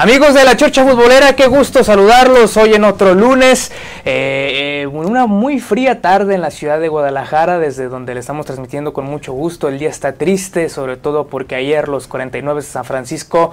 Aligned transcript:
Amigos 0.00 0.32
de 0.32 0.44
la 0.44 0.56
Chorcha 0.56 0.84
Futbolera, 0.84 1.34
qué 1.34 1.48
gusto 1.48 1.82
saludarlos 1.82 2.56
hoy 2.56 2.72
en 2.72 2.84
otro 2.84 3.14
lunes. 3.14 3.72
Eh, 4.04 4.82
eh, 4.82 4.86
una 4.86 5.26
muy 5.26 5.58
fría 5.58 6.00
tarde 6.00 6.36
en 6.36 6.40
la 6.40 6.52
ciudad 6.52 6.78
de 6.78 6.86
Guadalajara, 6.86 7.58
desde 7.58 7.88
donde 7.88 8.14
le 8.14 8.20
estamos 8.20 8.46
transmitiendo 8.46 8.92
con 8.92 9.06
mucho 9.06 9.32
gusto. 9.32 9.66
El 9.66 9.80
día 9.80 9.88
está 9.88 10.12
triste, 10.12 10.68
sobre 10.68 10.98
todo 10.98 11.26
porque 11.26 11.56
ayer 11.56 11.88
los 11.88 12.06
49 12.06 12.60
de 12.60 12.66
San 12.68 12.84
Francisco, 12.84 13.50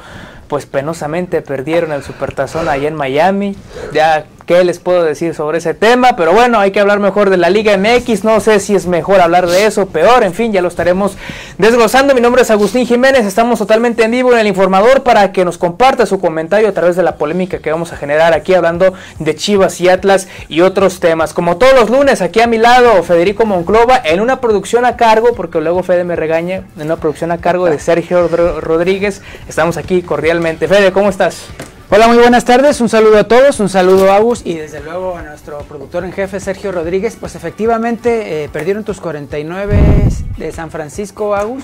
pues 0.47 0.67
penosamente 0.67 1.41
perdieron 1.41 1.91
el 1.91 2.03
Supertazón 2.03 2.69
allá 2.69 2.89
en 2.89 2.95
Miami. 2.95 3.55
Ya 3.91 4.27
qué 4.45 4.63
les 4.63 4.79
puedo 4.79 5.03
decir 5.03 5.33
sobre 5.33 5.57
ese 5.57 5.73
tema, 5.73 6.15
pero 6.15 6.33
bueno, 6.33 6.59
hay 6.59 6.71
que 6.71 6.79
hablar 6.79 6.99
mejor 6.99 7.29
de 7.29 7.37
la 7.37 7.49
Liga 7.49 7.77
MX, 7.77 8.23
no 8.23 8.39
sé 8.39 8.59
si 8.59 8.75
es 8.75 8.85
mejor 8.85 9.19
hablar 9.19 9.47
de 9.47 9.65
eso, 9.65 9.87
peor, 9.87 10.23
en 10.23 10.33
fin, 10.33 10.51
ya 10.51 10.61
lo 10.61 10.67
estaremos 10.67 11.17
desglosando. 11.57 12.13
Mi 12.13 12.21
nombre 12.21 12.43
es 12.43 12.51
Agustín 12.51 12.85
Jiménez, 12.85 13.25
estamos 13.25 13.59
totalmente 13.59 14.03
en 14.03 14.11
vivo 14.11 14.33
en 14.33 14.39
el 14.39 14.47
informador 14.47 15.03
para 15.03 15.31
que 15.31 15.45
nos 15.45 15.57
comparta 15.57 16.05
su 16.05 16.19
comentario 16.19 16.69
a 16.69 16.73
través 16.73 16.95
de 16.95 17.03
la 17.03 17.15
polémica 17.15 17.59
que 17.59 17.71
vamos 17.71 17.91
a 17.91 17.97
generar 17.97 18.33
aquí 18.33 18.53
hablando 18.53 18.93
de 19.19 19.35
Chivas 19.35 19.81
y 19.81 19.89
Atlas 19.89 20.27
y 20.47 20.61
otros 20.61 20.99
temas. 20.99 21.33
Como 21.33 21.57
todos 21.57 21.73
los 21.73 21.89
lunes, 21.89 22.21
aquí 22.21 22.39
a 22.41 22.47
mi 22.47 22.57
lado, 22.57 23.01
Federico 23.03 23.45
Monclova, 23.45 24.01
en 24.03 24.21
una 24.21 24.41
producción 24.41 24.85
a 24.85 24.95
cargo, 24.95 25.33
porque 25.35 25.59
luego 25.59 25.83
Fede 25.83 26.03
me 26.03 26.15
regaña, 26.15 26.63
en 26.77 26.83
una 26.83 26.97
producción 26.97 27.31
a 27.31 27.39
cargo 27.39 27.65
de 27.65 27.79
Sergio 27.79 28.27
Rodríguez, 28.27 29.21
estamos 29.49 29.77
aquí 29.77 30.03
cordialmente. 30.03 30.67
Fede, 30.67 30.91
¿cómo 30.91 31.09
estás? 31.09 31.47
Hola, 31.91 32.07
muy 32.07 32.17
buenas 32.17 32.45
tardes, 32.45 32.81
un 32.81 32.89
saludo 32.89 33.19
a 33.19 33.25
todos, 33.25 33.59
un 33.59 33.69
saludo 33.69 34.11
a 34.11 34.15
Agus 34.15 34.41
y 34.43 34.55
desde 34.55 34.81
luego 34.81 35.15
a 35.17 35.21
nuestro 35.21 35.59
productor 35.59 36.03
en 36.03 36.13
jefe 36.13 36.39
Sergio 36.39 36.71
Rodríguez. 36.71 37.15
Pues 37.19 37.35
efectivamente 37.35 38.43
eh, 38.43 38.49
perdieron 38.49 38.83
tus 38.83 38.99
49 38.99 40.09
de 40.35 40.51
San 40.51 40.71
Francisco, 40.71 41.35
Agus. 41.35 41.63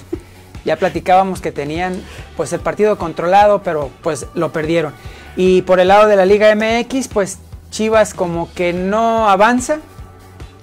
Ya 0.64 0.76
platicábamos 0.76 1.42
que 1.42 1.52
tenían 1.52 2.00
pues 2.38 2.54
el 2.54 2.60
partido 2.60 3.00
controlado, 3.00 3.64
pero 3.64 3.90
pues 4.04 4.28
lo 4.36 4.52
perdieron. 4.52 4.94
Y 5.36 5.64
por 5.64 5.80
el 5.80 5.88
lado 5.88 6.08
de 6.08 6.16
la 6.16 6.28
Liga 6.28 6.54
MX, 6.54 7.08
pues 7.08 7.40
Chivas 7.72 8.14
como 8.14 8.54
que 8.54 8.74
no 8.74 9.28
avanza. 9.28 9.80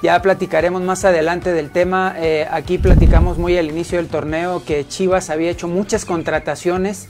Ya 0.03 0.23
platicaremos 0.23 0.83
más 0.83 1.05
adelante 1.05 1.53
del 1.53 1.71
tema. 1.71 2.15
Eh, 2.17 2.47
aquí 2.49 2.79
platicamos 2.79 3.39
muy 3.39 3.59
al 3.59 3.67
inicio 3.67 3.99
del 3.99 4.07
torneo 4.07 4.63
que 4.65 4.87
Chivas 4.87 5.31
había 5.31 5.51
hecho 5.51 5.67
muchas 5.67 6.05
contrataciones 6.05 7.09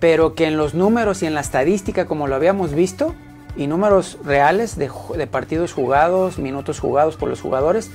pero 0.00 0.34
que 0.34 0.46
en 0.46 0.56
los 0.56 0.74
números 0.74 1.22
y 1.22 1.26
en 1.26 1.34
la 1.34 1.40
estadística, 1.40 2.06
como 2.06 2.26
lo 2.26 2.34
habíamos 2.34 2.74
visto, 2.74 3.14
y 3.56 3.66
números 3.66 4.18
reales 4.24 4.76
de, 4.76 4.88
partidos 5.26 5.72
jugados, 5.72 6.38
minutos 6.38 6.80
jugados 6.80 7.16
por 7.16 7.28
los 7.28 7.40
jugadores, 7.40 7.90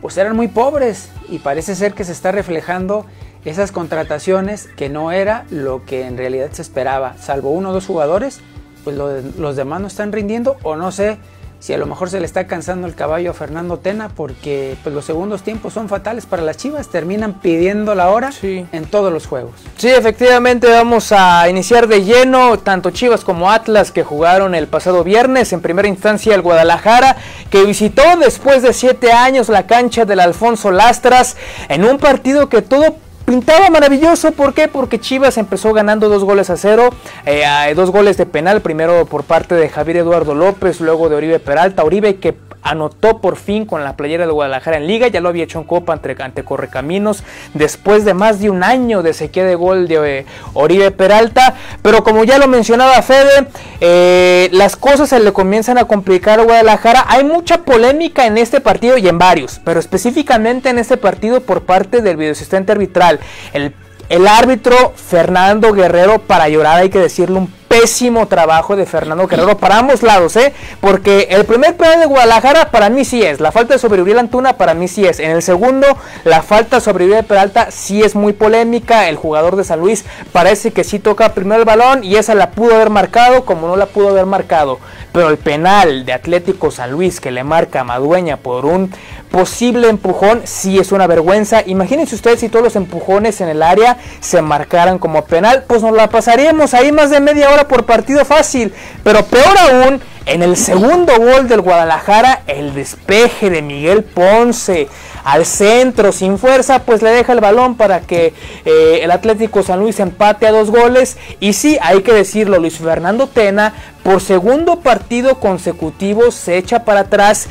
pues 0.00 0.16
eran 0.16 0.36
muy 0.36 0.48
pobres 0.48 1.10
y 1.28 1.40
parece 1.40 1.74
ser 1.74 1.92
que 1.94 2.04
se 2.04 2.12
está 2.12 2.32
reflejando 2.32 3.04
esas 3.44 3.72
contrataciones 3.72 4.68
que 4.76 4.88
no 4.88 5.12
era 5.12 5.44
lo 5.50 5.84
que 5.84 6.06
en 6.06 6.16
realidad 6.16 6.50
se 6.52 6.62
esperaba, 6.62 7.16
salvo 7.18 7.50
uno 7.50 7.70
o 7.70 7.72
dos 7.72 7.86
jugadores, 7.86 8.40
pues 8.84 8.96
los 8.96 9.56
demás 9.56 9.80
no 9.80 9.86
están 9.88 10.12
rindiendo 10.12 10.56
o 10.62 10.76
no 10.76 10.92
sé 10.92 11.18
si 11.60 11.74
a 11.74 11.78
lo 11.78 11.86
mejor 11.86 12.10
se 12.10 12.18
le 12.18 12.26
está 12.26 12.46
cansando 12.46 12.86
el 12.86 12.94
caballo 12.94 13.30
a 13.30 13.34
Fernando 13.34 13.78
Tena 13.78 14.08
porque 14.08 14.76
pues, 14.82 14.94
los 14.94 15.04
segundos 15.04 15.42
tiempos 15.42 15.74
son 15.74 15.88
fatales 15.88 16.26
para 16.26 16.42
las 16.42 16.56
Chivas, 16.56 16.88
terminan 16.88 17.34
pidiendo 17.34 17.94
la 17.94 18.10
hora 18.10 18.30
en 18.42 18.84
todos 18.86 19.12
los 19.12 19.26
juegos. 19.26 19.52
Sí, 19.76 19.88
efectivamente 19.88 20.66
vamos 20.68 21.12
a 21.12 21.48
iniciar 21.48 21.86
de 21.86 22.02
lleno 22.02 22.58
tanto 22.58 22.90
Chivas 22.90 23.24
como 23.24 23.50
Atlas 23.50 23.92
que 23.92 24.02
jugaron 24.02 24.54
el 24.54 24.66
pasado 24.66 25.04
viernes 25.04 25.52
en 25.52 25.60
primera 25.60 25.86
instancia 25.86 26.34
el 26.34 26.42
Guadalajara 26.42 27.16
que 27.50 27.64
visitó 27.64 28.02
después 28.18 28.62
de 28.62 28.72
siete 28.72 29.12
años 29.12 29.48
la 29.48 29.66
cancha 29.66 30.06
del 30.06 30.20
Alfonso 30.20 30.70
Lastras 30.70 31.36
en 31.68 31.84
un 31.84 31.98
partido 31.98 32.48
que 32.48 32.62
todo 32.62 32.96
pintaba 33.30 33.70
maravilloso. 33.70 34.32
¿Por 34.32 34.54
qué? 34.54 34.66
Porque 34.66 34.98
Chivas 34.98 35.38
empezó 35.38 35.72
ganando 35.72 36.08
dos 36.08 36.24
goles 36.24 36.50
a 36.50 36.56
cero. 36.56 36.90
Eh, 37.24 37.44
dos 37.76 37.92
goles 37.92 38.16
de 38.16 38.26
penal. 38.26 38.60
Primero 38.60 39.06
por 39.06 39.22
parte 39.22 39.54
de 39.54 39.68
Javier 39.68 39.98
Eduardo 39.98 40.34
López, 40.34 40.80
luego 40.80 41.08
de 41.08 41.14
Oribe 41.14 41.38
Peralta. 41.38 41.84
Oribe 41.84 42.16
que 42.16 42.34
anotó 42.62 43.18
por 43.20 43.36
fin 43.36 43.64
con 43.66 43.84
la 43.84 43.96
playera 43.96 44.26
de 44.26 44.32
Guadalajara 44.32 44.76
en 44.76 44.86
Liga, 44.86 45.08
ya 45.08 45.20
lo 45.20 45.28
había 45.28 45.44
hecho 45.44 45.58
en 45.58 45.64
Copa 45.64 45.92
ante, 45.92 46.44
Correcaminos 46.44 47.22
después 47.54 48.04
de 48.04 48.14
más 48.14 48.40
de 48.40 48.50
un 48.50 48.62
año 48.62 49.02
de 49.02 49.12
sequía 49.12 49.44
de 49.44 49.54
gol 49.54 49.88
de 49.88 50.20
eh, 50.20 50.26
Oribe 50.54 50.90
Peralta, 50.90 51.54
pero 51.82 52.02
como 52.02 52.24
ya 52.24 52.38
lo 52.38 52.48
mencionaba 52.48 53.00
Fede, 53.02 53.48
eh, 53.80 54.48
las 54.52 54.76
cosas 54.76 55.08
se 55.08 55.20
le 55.20 55.32
comienzan 55.32 55.78
a 55.78 55.84
complicar 55.84 56.40
a 56.40 56.44
Guadalajara, 56.44 57.04
hay 57.08 57.24
mucha 57.24 57.58
polémica 57.58 58.26
en 58.26 58.38
este 58.38 58.60
partido 58.60 58.98
y 58.98 59.08
en 59.08 59.18
varios, 59.18 59.60
pero 59.64 59.80
específicamente 59.80 60.70
en 60.70 60.78
este 60.78 60.96
partido 60.96 61.40
por 61.40 61.62
parte 61.62 62.02
del 62.02 62.16
videoasistente 62.16 62.72
arbitral, 62.72 63.20
el 63.52 63.74
el 64.10 64.26
árbitro 64.26 64.92
Fernando 64.96 65.72
Guerrero, 65.72 66.18
para 66.18 66.48
llorar 66.48 66.80
hay 66.80 66.90
que 66.90 66.98
decirle 66.98 67.38
un 67.38 67.59
pésimo 67.80 68.28
trabajo 68.28 68.76
de 68.76 68.84
Fernando 68.84 69.26
Guerrero 69.26 69.56
para 69.56 69.78
ambos 69.78 70.02
lados, 70.02 70.36
¿eh? 70.36 70.52
Porque 70.82 71.28
el 71.30 71.46
primer 71.46 71.78
penal 71.78 72.00
de 72.00 72.04
Guadalajara 72.04 72.70
para 72.70 72.90
mí 72.90 73.06
sí 73.06 73.22
es, 73.22 73.40
la 73.40 73.52
falta 73.52 73.72
de 73.72 73.78
sobrevivir 73.78 74.18
Antuna 74.18 74.58
para 74.58 74.74
mí 74.74 74.86
sí 74.86 75.06
es. 75.06 75.18
En 75.18 75.30
el 75.30 75.40
segundo, 75.40 75.86
la 76.24 76.42
falta 76.42 76.76
de 76.76 76.82
sobrevivir 76.82 77.16
de 77.16 77.22
Peralta 77.22 77.70
sí 77.70 78.02
es 78.02 78.14
muy 78.14 78.34
polémica. 78.34 79.08
El 79.08 79.16
jugador 79.16 79.56
de 79.56 79.64
San 79.64 79.80
Luis 79.80 80.04
parece 80.30 80.72
que 80.72 80.84
sí 80.84 80.98
toca 80.98 81.32
primero 81.32 81.60
el 81.60 81.64
balón 81.64 82.04
y 82.04 82.16
esa 82.16 82.34
la 82.34 82.50
pudo 82.50 82.74
haber 82.74 82.90
marcado 82.90 83.46
como 83.46 83.66
no 83.66 83.76
la 83.76 83.86
pudo 83.86 84.10
haber 84.10 84.26
marcado. 84.26 84.78
Pero 85.12 85.30
el 85.30 85.38
penal 85.38 86.04
de 86.04 86.12
Atlético 86.12 86.70
San 86.70 86.92
Luis 86.92 87.18
que 87.18 87.30
le 87.30 87.44
marca 87.44 87.80
a 87.80 87.84
Madueña 87.84 88.36
por 88.36 88.66
un 88.66 88.92
posible 89.30 89.88
empujón 89.88 90.42
sí 90.44 90.78
es 90.78 90.92
una 90.92 91.06
vergüenza. 91.06 91.62
Imagínense 91.64 92.14
ustedes 92.14 92.40
si 92.40 92.48
todos 92.48 92.64
los 92.64 92.76
empujones 92.76 93.40
en 93.40 93.48
el 93.48 93.62
área 93.62 93.96
se 94.20 94.42
marcaran 94.42 94.98
como 94.98 95.24
penal, 95.24 95.64
pues 95.66 95.82
nos 95.82 95.92
la 95.92 96.08
pasaríamos 96.08 96.74
ahí 96.74 96.92
más 96.92 97.10
de 97.10 97.20
media 97.20 97.50
hora 97.50 97.66
por 97.70 97.86
partido 97.86 98.24
fácil. 98.24 98.74
Pero 99.04 99.24
peor 99.24 99.56
aún, 99.56 100.00
en 100.26 100.42
el 100.42 100.56
segundo 100.56 101.16
gol 101.16 101.48
del 101.48 101.60
Guadalajara, 101.60 102.42
el 102.48 102.74
despeje 102.74 103.48
de 103.48 103.62
Miguel 103.62 104.02
Ponce 104.02 104.88
al 105.22 105.46
centro 105.46 106.12
sin 106.12 106.38
fuerza, 106.38 106.80
pues 106.80 107.02
le 107.02 107.10
deja 107.10 107.32
el 107.32 107.40
balón 107.40 107.76
para 107.76 108.00
que 108.00 108.34
eh, 108.64 109.00
el 109.02 109.10
Atlético 109.10 109.62
San 109.62 109.78
Luis 109.78 110.00
empate 110.00 110.46
a 110.46 110.50
dos 110.50 110.70
goles. 110.70 111.16
Y 111.38 111.52
sí, 111.52 111.78
hay 111.80 112.02
que 112.02 112.12
decirlo, 112.12 112.58
Luis 112.58 112.78
Fernando 112.78 113.28
Tena 113.28 113.72
por 114.02 114.20
segundo 114.20 114.80
partido 114.80 115.40
consecutivo 115.40 116.30
se 116.30 116.56
echa 116.56 116.84
para 116.84 117.00
atrás 117.00 117.48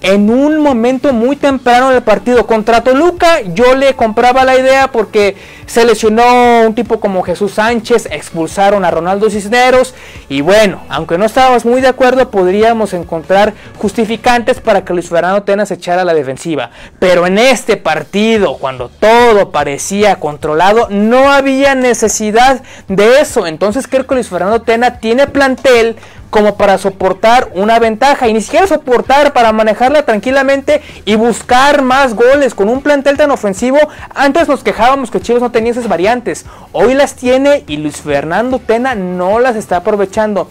en 0.00 0.30
un 0.30 0.60
momento 0.60 1.12
muy 1.12 1.36
temprano 1.36 1.90
del 1.90 2.02
partido 2.02 2.46
contra 2.46 2.82
Toluca. 2.82 3.40
Yo 3.42 3.74
le 3.74 3.94
compraba 3.94 4.44
la 4.44 4.58
idea 4.58 4.90
porque 4.90 5.36
se 5.66 5.84
lesionó 5.84 6.66
un 6.66 6.74
tipo 6.74 6.98
como 6.98 7.22
Jesús 7.22 7.52
Sánchez, 7.52 8.08
expulsaron 8.10 8.84
a 8.84 8.90
Ronaldo 8.90 9.30
Cisneros 9.30 9.94
y 10.28 10.40
bueno, 10.40 10.82
aunque 10.88 11.16
no 11.16 11.24
estábamos 11.24 11.64
muy 11.64 11.80
de 11.80 11.88
acuerdo, 11.88 12.30
podríamos 12.30 12.92
encontrar 12.92 13.54
justificantes 13.78 14.60
para 14.60 14.84
que 14.84 14.92
Luis 14.92 15.08
Fernando 15.08 15.42
Tena 15.42 15.66
se 15.66 15.74
echara 15.74 16.02
a 16.02 16.04
la 16.04 16.14
defensiva. 16.14 16.70
Pero 16.98 17.26
en 17.26 17.38
este 17.38 17.76
partido, 17.76 18.56
cuando 18.58 18.88
todo 18.88 19.50
parecía 19.50 20.16
controlado, 20.16 20.88
no 20.90 21.30
había 21.30 21.74
necesidad 21.74 22.62
de 22.88 23.20
eso. 23.20 23.46
Entonces 23.46 23.86
creo 23.86 24.06
que 24.06 24.14
Luis 24.14 24.28
Fernando 24.28 24.62
Tena 24.62 24.98
tiene 24.98 25.26
plantel 25.26 25.89
como 26.30 26.56
para 26.56 26.78
soportar 26.78 27.50
una 27.54 27.78
ventaja 27.78 28.28
y 28.28 28.32
ni 28.32 28.40
siquiera 28.40 28.66
soportar 28.66 29.32
para 29.32 29.52
manejarla 29.52 30.04
tranquilamente 30.04 30.80
y 31.04 31.16
buscar 31.16 31.82
más 31.82 32.14
goles 32.14 32.54
con 32.54 32.68
un 32.68 32.82
plantel 32.82 33.16
tan 33.16 33.30
ofensivo. 33.30 33.78
Antes 34.14 34.48
nos 34.48 34.62
quejábamos 34.62 35.10
que 35.10 35.20
Chivas 35.20 35.42
no 35.42 35.50
tenía 35.50 35.72
esas 35.72 35.88
variantes, 35.88 36.46
hoy 36.72 36.94
las 36.94 37.14
tiene 37.14 37.64
y 37.66 37.76
Luis 37.76 37.96
Fernando 38.00 38.58
Tena 38.58 38.94
no 38.94 39.38
las 39.40 39.56
está 39.56 39.76
aprovechando. 39.76 40.48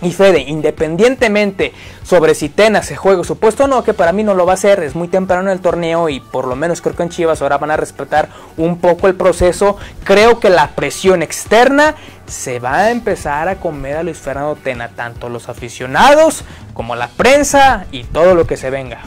Y 0.00 0.12
Fede, 0.12 0.40
independientemente 0.40 1.72
sobre 2.04 2.34
si 2.34 2.48
Tena 2.48 2.82
se 2.82 2.94
juega 2.94 3.24
su 3.24 3.36
puesto 3.36 3.64
o 3.64 3.66
no, 3.66 3.82
que 3.82 3.94
para 3.94 4.12
mí 4.12 4.22
no 4.22 4.34
lo 4.34 4.46
va 4.46 4.52
a 4.52 4.54
hacer, 4.54 4.82
es 4.82 4.94
muy 4.94 5.08
temprano 5.08 5.42
en 5.42 5.56
el 5.56 5.60
torneo 5.60 6.08
y 6.08 6.20
por 6.20 6.46
lo 6.46 6.54
menos 6.54 6.80
creo 6.80 6.94
que 6.94 7.02
en 7.02 7.08
Chivas 7.08 7.42
ahora 7.42 7.58
van 7.58 7.72
a 7.72 7.76
respetar 7.76 8.28
un 8.56 8.78
poco 8.78 9.08
el 9.08 9.16
proceso. 9.16 9.76
Creo 10.04 10.38
que 10.38 10.50
la 10.50 10.68
presión 10.70 11.22
externa 11.22 11.96
se 12.26 12.60
va 12.60 12.76
a 12.76 12.90
empezar 12.90 13.48
a 13.48 13.56
comer 13.56 13.96
a 13.96 14.02
Luis 14.04 14.18
Fernando 14.18 14.56
Tena, 14.56 14.90
tanto 14.90 15.28
los 15.28 15.48
aficionados 15.48 16.44
como 16.74 16.94
la 16.94 17.08
prensa 17.08 17.86
y 17.90 18.04
todo 18.04 18.34
lo 18.34 18.46
que 18.46 18.56
se 18.56 18.70
venga. 18.70 19.00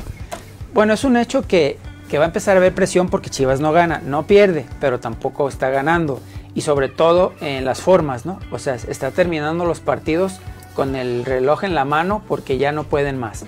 Bueno, 0.74 0.94
es 0.94 1.06
un 1.06 1.16
hecho 1.16 1.44
que, 1.44 1.78
que 2.10 2.18
va 2.18 2.26
a 2.26 2.28
empezar 2.28 2.58
a 2.58 2.60
haber 2.60 2.74
presión 2.74 3.10
porque 3.10 3.30
Chivas 3.30 3.62
no 3.62 3.72
gana, 3.72 4.02
no 4.04 4.28
pierde, 4.28 4.66
pero 4.82 5.00
tampoco 5.00 5.48
está 5.48 5.70
ganando. 5.70 6.20
Y 6.54 6.62
sobre 6.62 6.90
todo 6.90 7.34
en 7.40 7.64
las 7.64 7.80
formas, 7.80 8.26
¿no? 8.26 8.40
O 8.52 8.60
sea, 8.60 8.76
está 8.76 9.12
terminando 9.12 9.64
los 9.64 9.80
partidos 9.80 10.42
con 10.76 10.96
el 10.96 11.26
reloj 11.26 11.64
en 11.64 11.76
la 11.76 11.86
mano 11.86 12.24
porque 12.28 12.58
ya 12.58 12.72
no 12.72 12.84
pueden 12.84 13.18
más. 13.18 13.46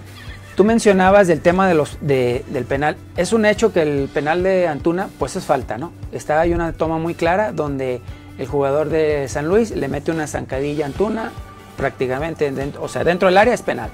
Tú 0.55 0.63
mencionabas 0.63 1.27
del 1.27 1.41
tema 1.41 1.67
de 1.67 1.73
los, 1.73 1.97
del 2.01 2.65
penal. 2.67 2.95
Es 3.17 3.33
un 3.33 3.45
hecho 3.45 3.73
que 3.73 3.81
el 3.81 4.07
penal 4.13 4.43
de 4.43 4.67
Antuna, 4.67 5.09
pues 5.17 5.35
es 5.35 5.45
falta, 5.45 5.79
¿no? 5.79 5.91
Está 6.11 6.39
hay 6.41 6.53
una 6.53 6.73
toma 6.73 6.99
muy 6.99 7.15
clara 7.15 7.51
donde 7.51 8.01
el 8.37 8.47
jugador 8.47 8.89
de 8.89 9.27
San 9.27 9.47
Luis 9.47 9.71
le 9.71 9.87
mete 9.87 10.11
una 10.11 10.27
zancadilla 10.27 10.85
a 10.85 10.87
Antuna, 10.87 11.31
prácticamente, 11.75 12.51
dentro, 12.51 12.83
o 12.83 12.87
sea, 12.87 13.03
dentro 13.03 13.29
del 13.29 13.37
área 13.37 13.53
es 13.53 13.63
penal. 13.63 13.89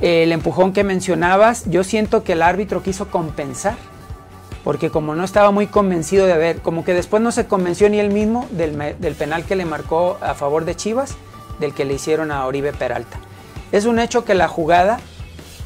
El 0.00 0.32
empujón 0.32 0.72
que 0.72 0.82
mencionabas, 0.82 1.64
yo 1.70 1.84
siento 1.84 2.24
que 2.24 2.32
el 2.32 2.42
árbitro 2.42 2.82
quiso 2.82 3.08
compensar, 3.08 3.76
porque 4.64 4.90
como 4.90 5.14
no 5.14 5.22
estaba 5.22 5.52
muy 5.52 5.68
convencido 5.68 6.26
de 6.26 6.36
ver, 6.36 6.58
como 6.58 6.84
que 6.84 6.94
después 6.94 7.22
no 7.22 7.30
se 7.30 7.46
convenció 7.46 7.88
ni 7.88 8.00
él 8.00 8.10
mismo 8.10 8.48
del 8.50 9.14
penal 9.16 9.44
que 9.44 9.54
le 9.54 9.64
marcó 9.64 10.18
a 10.20 10.34
favor 10.34 10.64
de 10.64 10.74
Chivas, 10.74 11.16
del 11.58 11.74
que 11.74 11.84
le 11.84 11.94
hicieron 11.94 12.30
a 12.30 12.46
Oribe 12.46 12.72
Peralta. 12.72 13.18
Es 13.72 13.84
un 13.84 13.98
hecho 13.98 14.24
que 14.24 14.34
la 14.34 14.48
jugada, 14.48 14.98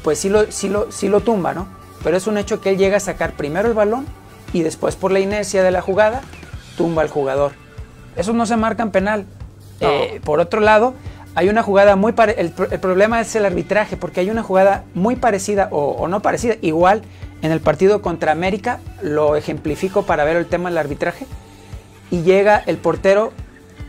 pues 0.03 0.19
sí 0.19 0.29
lo, 0.29 0.51
sí 0.51 0.69
lo, 0.69 0.91
sí 0.91 1.07
lo 1.07 1.21
tumba, 1.21 1.53
¿no? 1.53 1.67
Pero 2.03 2.17
es 2.17 2.27
un 2.27 2.37
hecho 2.37 2.61
que 2.61 2.69
él 2.69 2.77
llega 2.77 2.97
a 2.97 2.99
sacar 3.01 3.33
primero 3.33 3.67
el 3.67 3.73
balón 3.73 4.05
y 4.53 4.63
después 4.63 4.95
por 4.95 5.11
la 5.11 5.19
inercia 5.19 5.63
de 5.63 5.71
la 5.71 5.81
jugada, 5.81 6.21
tumba 6.77 7.03
al 7.03 7.09
jugador. 7.09 7.53
Eso 8.15 8.33
no 8.33 8.45
se 8.45 8.57
marca 8.57 8.83
en 8.83 8.91
penal. 8.91 9.25
Eh, 9.79 10.19
por 10.23 10.39
otro 10.39 10.59
lado, 10.59 10.93
hay 11.33 11.49
una 11.49 11.63
jugada 11.63 11.95
muy 11.95 12.13
el, 12.37 12.53
el, 12.71 12.79
problema 12.79 13.21
es 13.21 13.35
el 13.35 13.45
arbitraje, 13.45 13.97
porque 13.97 14.19
hay 14.19 14.29
una 14.29 14.43
jugada 14.43 14.83
muy 14.93 15.15
parecida 15.15 15.69
o, 15.71 15.91
o, 15.91 16.07
no 16.07 16.21
parecida, 16.21 16.55
igual 16.61 17.03
en 17.41 17.51
el 17.51 17.61
partido 17.61 18.01
contra 18.01 18.31
América, 18.31 18.79
lo 19.01 19.35
ejemplifico 19.35 20.03
para 20.03 20.23
ver 20.23 20.35
el 20.35 20.45
tema 20.45 20.69
del 20.69 20.77
arbitraje, 20.77 21.25
y 22.11 22.21
llega 22.23 22.61
el 22.65 22.77
portero 22.77 23.31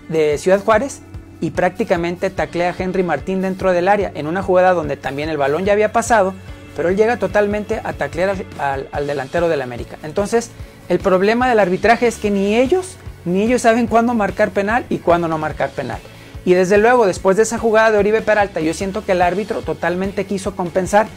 de 0.09 0.39
Ciudad 0.39 0.63
Juárez 0.63 1.03
y 1.43 1.51
prácticamente 1.51 2.31
taclea 2.31 2.71
a 2.71 2.75
Henry 2.79 3.03
Martín 3.03 3.43
dentro 3.43 3.73
del 3.73 3.89
área, 3.89 4.13
en 4.15 4.29
una 4.29 4.43
jugada 4.43 4.75
donde 4.75 4.97
también 4.97 5.29
el 5.29 5.37
balón 5.37 5.65
ya 5.65 5.73
había 5.73 5.93
pasado, 5.93 6.35
pero 6.77 6.89
él 6.89 6.97
llega 6.97 7.17
totalmente 7.17 7.81
a 7.83 7.93
taclear 7.93 8.37
al, 8.59 9.07
delantero 9.09 9.49
del 9.49 9.61
América. 9.61 9.99
Entonces, 10.05 10.51
el 10.89 11.01
problema 11.01 11.49
del 11.49 11.59
arbitraje 11.59 12.07
es 12.07 12.19
que 12.19 12.31
ni 12.31 12.55
ellos, 12.55 12.97
ni 13.25 13.43
ellos 13.43 13.63
saben 13.63 13.89
cuándo 13.89 14.15
marcar 14.15 14.51
penal 14.51 14.87
y 14.89 14.99
cuándo 14.99 15.27
no 15.27 15.37
marcar 15.37 15.71
penal. 15.71 15.99
Y 16.45 16.55
desde 16.55 16.79
luego, 16.79 17.07
después 17.07 17.37
de 17.37 17.43
esa 17.43 17.59
jugada 17.59 17.91
de 17.91 17.99
Oribe 17.99 18.23
Peralta, 18.23 18.61
yo 18.61 18.73
siento 18.73 19.05
que 19.05 19.13
el 19.13 19.21
árbitro 19.21 19.63
totalmente 19.63 20.27
quiso 20.27 20.55
compensar, 20.55 21.09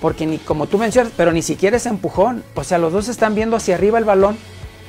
porque 0.00 0.24
ni 0.24 0.38
como 0.38 0.66
tú 0.66 0.78
mencionas, 0.78 1.12
pero 1.14 1.30
ni 1.32 1.42
siquiera 1.42 1.76
es 1.76 1.84
empujón. 1.84 2.42
O 2.54 2.64
sea, 2.64 2.78
los 2.78 2.94
dos 2.94 3.08
están 3.08 3.34
viendo 3.34 3.56
hacia 3.56 3.74
arriba 3.74 3.98
el 3.98 4.06
balón 4.06 4.38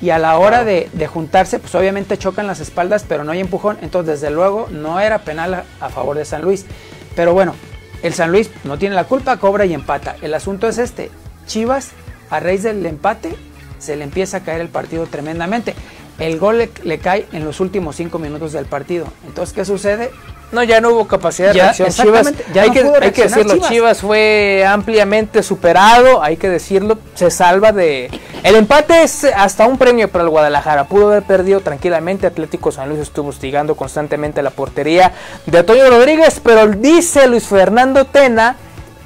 y 0.06 0.12
a 0.12 0.20
la 0.20 0.38
hora 0.38 0.64
de, 0.64 0.88
de, 0.94 1.08
juntarse, 1.08 1.58
pues 1.58 1.74
obviamente 1.74 2.16
chocan 2.20 2.46
las 2.46 2.60
espaldas, 2.60 3.04
pero 3.10 3.24
no 3.24 3.32
hay 3.32 3.40
empujón. 3.40 3.80
Entonces, 3.82 4.22
desde 4.22 4.32
luego, 4.32 4.68
no 4.70 5.00
era 5.00 5.24
penal 5.24 5.56
a, 5.56 5.64
a 5.80 5.90
favor 5.90 6.16
de 6.16 6.26
San 6.26 6.44
Luis. 6.44 6.68
Pero 7.16 7.34
bueno, 7.34 7.56
el 8.04 8.14
San 8.14 8.32
Luis 8.32 8.52
no 8.66 8.78
tiene 8.78 8.94
la 8.94 9.06
culpa, 9.06 9.38
cobra 9.38 9.66
y 9.66 9.74
empata. 9.74 10.16
El 10.22 10.36
asunto 10.36 10.68
es 10.68 10.78
este: 10.78 11.10
Chivas, 11.48 11.90
a 12.30 12.40
raíz 12.40 12.62
del 12.62 12.86
empate, 12.86 13.36
se 13.80 13.96
le 13.96 14.04
empieza 14.04 14.38
a 14.38 14.40
caer 14.42 14.62
el 14.62 14.70
partido 14.70 15.08
tremendamente. 15.08 15.74
El 16.20 16.38
gol 16.38 16.60
le, 16.60 16.70
le, 16.84 17.00
cae 17.00 17.26
en 17.32 17.44
los 17.44 17.60
últimos 17.60 17.96
cinco 17.96 18.20
minutos 18.20 18.54
del 18.54 18.68
partido. 18.68 19.08
Entonces, 19.26 19.56
¿qué 19.56 19.66
sucede? 19.66 20.12
No, 20.52 20.64
ya 20.64 20.80
no 20.80 20.92
hubo 20.92 21.08
capacidad 21.08 21.54
de 21.54 21.62
reacción. 21.62 21.90
Chivas, 21.90 22.32
ya 22.54 22.64
hay, 22.64 22.70
no 22.70 22.74
que, 22.74 23.06
hay 23.06 23.12
que 23.12 23.24
decirlo, 23.24 23.54
Chivas. 23.56 23.70
Chivas. 23.70 24.02
fue 24.02 24.66
ampliamente 24.68 25.44
superado, 25.44 26.24
hay 26.24 26.38
que 26.38 26.50
decirlo, 26.50 26.98
se 27.14 27.32
salva 27.32 27.72
de... 27.72 28.10
El 28.44 28.56
empate 28.56 29.04
es 29.04 29.24
hasta 29.24 29.66
un 29.66 29.78
premio 29.78 30.08
para 30.08 30.24
el 30.24 30.30
Guadalajara, 30.30 30.86
pudo 30.86 31.08
haber 31.08 31.24
perdido 31.24 31.62
tranquilamente, 31.62 32.28
Atlético 32.28 32.72
San 32.72 32.90
Luis 32.90 33.02
estuvo 33.02 33.30
hostigando 33.30 33.76
constantemente 33.76 34.42
la 34.44 34.52
portería 34.52 35.12
de 35.46 35.58
Antonio 35.58 35.90
Rodríguez, 35.90 36.40
pero 36.44 36.68
dice 36.68 37.28
Luis 37.28 37.46
Fernando 37.46 38.06
Tena 38.06 38.56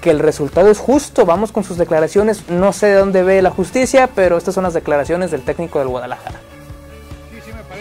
que 0.01 0.11
el 0.11 0.19
resultado 0.19 0.69
es 0.69 0.77
justo, 0.77 1.25
vamos 1.25 1.51
con 1.51 1.63
sus 1.63 1.77
declaraciones, 1.77 2.49
no 2.49 2.73
sé 2.73 2.87
de 2.87 2.95
dónde 2.95 3.23
ve 3.23 3.41
la 3.41 3.51
justicia, 3.51 4.09
pero 4.13 4.37
estas 4.37 4.55
son 4.55 4.63
las 4.63 4.73
declaraciones 4.73 5.31
del 5.31 5.41
técnico 5.41 5.79
del 5.79 5.89
Guadalajara. 5.89 6.39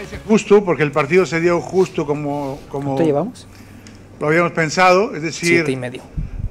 Parece 0.09 0.27
justo, 0.27 0.63
porque 0.63 0.83
el 0.83 0.91
partido 0.91 1.25
se 1.25 1.39
dio 1.39 1.61
justo 1.61 2.05
como, 2.05 2.59
como 2.69 2.95
¿Cuánto 2.95 3.03
llevamos? 3.03 3.47
lo 4.19 4.27
habíamos 4.27 4.51
pensado, 4.53 5.15
es 5.15 5.21
decir, 5.21 5.49
Siete 5.49 5.71
y 5.71 5.75
medio. 5.75 6.01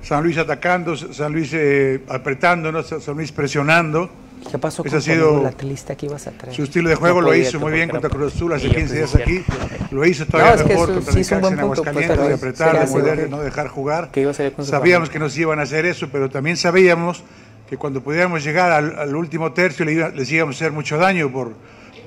San 0.02 0.22
Luis 0.22 0.38
atacando, 0.38 0.96
San 0.96 1.32
Luis 1.32 1.50
eh, 1.52 2.00
apretándonos, 2.08 2.86
San 3.00 3.16
Luis 3.16 3.32
presionando. 3.32 4.08
¿Qué 4.50 4.56
pasó 4.56 4.84
con 4.84 4.94
ha 4.94 5.00
sido 5.00 5.42
la 5.42 5.50
lista 5.62 5.96
que 5.96 6.06
ibas 6.06 6.26
a 6.28 6.30
traer? 6.30 6.54
Su 6.54 6.62
estilo 6.62 6.88
de 6.88 6.94
juego 6.94 7.20
No 7.20 7.26
lo 7.28 7.34
hizo 7.34 7.58
muy 7.58 7.72
bien 7.72 7.90
contra 7.90 8.08
Cruz 8.08 8.34
Azul 8.34 8.52
hace 8.52 8.68
y 8.68 8.70
yo 8.70 8.76
15 8.76 8.94
días 8.94 9.14
aquí. 9.16 9.44
Lo 9.90 10.06
hizo 10.06 10.24
todavía 10.26 10.62
No, 10.62 10.68
mejor 10.68 10.94
contra 10.94 11.12
sí 11.12 11.34
buen 11.34 11.44
en 11.52 11.58
pues, 11.58 11.78
Aguascalientes, 11.80 12.28
de 12.28 12.34
apretar, 12.34 12.78
de 12.80 12.86
morder, 12.86 13.16
de 13.22 13.28
no 13.28 13.40
dejar 13.40 13.68
jugar. 13.68 14.10
Que 14.12 14.20
iba 14.20 14.30
a 14.30 14.64
Sabíamos 14.64 15.10
que 15.10 15.18
nos 15.18 15.36
iban 15.36 15.58
a 15.58 15.62
hacer 15.62 15.84
eso, 15.86 16.08
pero 16.10 16.30
también 16.30 16.56
sabíamos 16.56 17.24
que 17.68 17.76
cuando 17.76 18.00
pudiéramos 18.00 18.44
llegar 18.44 18.70
al, 18.70 18.96
al 18.98 19.14
último 19.16 19.52
tercio 19.52 19.84
le 19.84 19.92
iba- 19.92 20.08
les 20.10 20.30
íbamos 20.30 20.54
a 20.54 20.58
hacer 20.58 20.72
mucho 20.72 20.96
daño 20.96 21.30
por, 21.30 21.52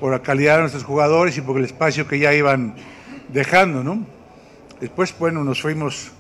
por 0.02 0.12
la 0.12 0.22
calidad 0.22 0.56
de 0.56 0.62
nuestros 0.62 0.84
jugadores 0.84 1.38
y 1.38 1.42
por 1.42 1.58
el 1.58 1.64
espacio 1.64 2.08
que 2.08 2.20
ya 2.20 2.34
iban 2.34 2.74
dejando, 3.30 3.84
¿no? 3.84 4.04
Después, 4.82 5.16
bueno, 5.18 5.44
nos 5.44 5.62
fuimos, 5.62 6.12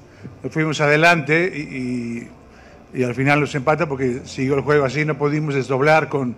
nos 0.43 0.53
fuimos 0.53 0.79
adelante 0.79 1.51
y, 1.53 1.59
y- 1.61 2.29
y 2.93 3.03
al 3.03 3.15
final 3.15 3.39
nos 3.39 3.55
empata 3.55 3.87
porque 3.87 4.21
siguió 4.25 4.53
el 4.55 4.61
juego 4.61 4.85
así, 4.85 5.03
no 5.03 5.17
pudimos 5.17 5.55
desdoblar 5.55 6.09
con, 6.09 6.35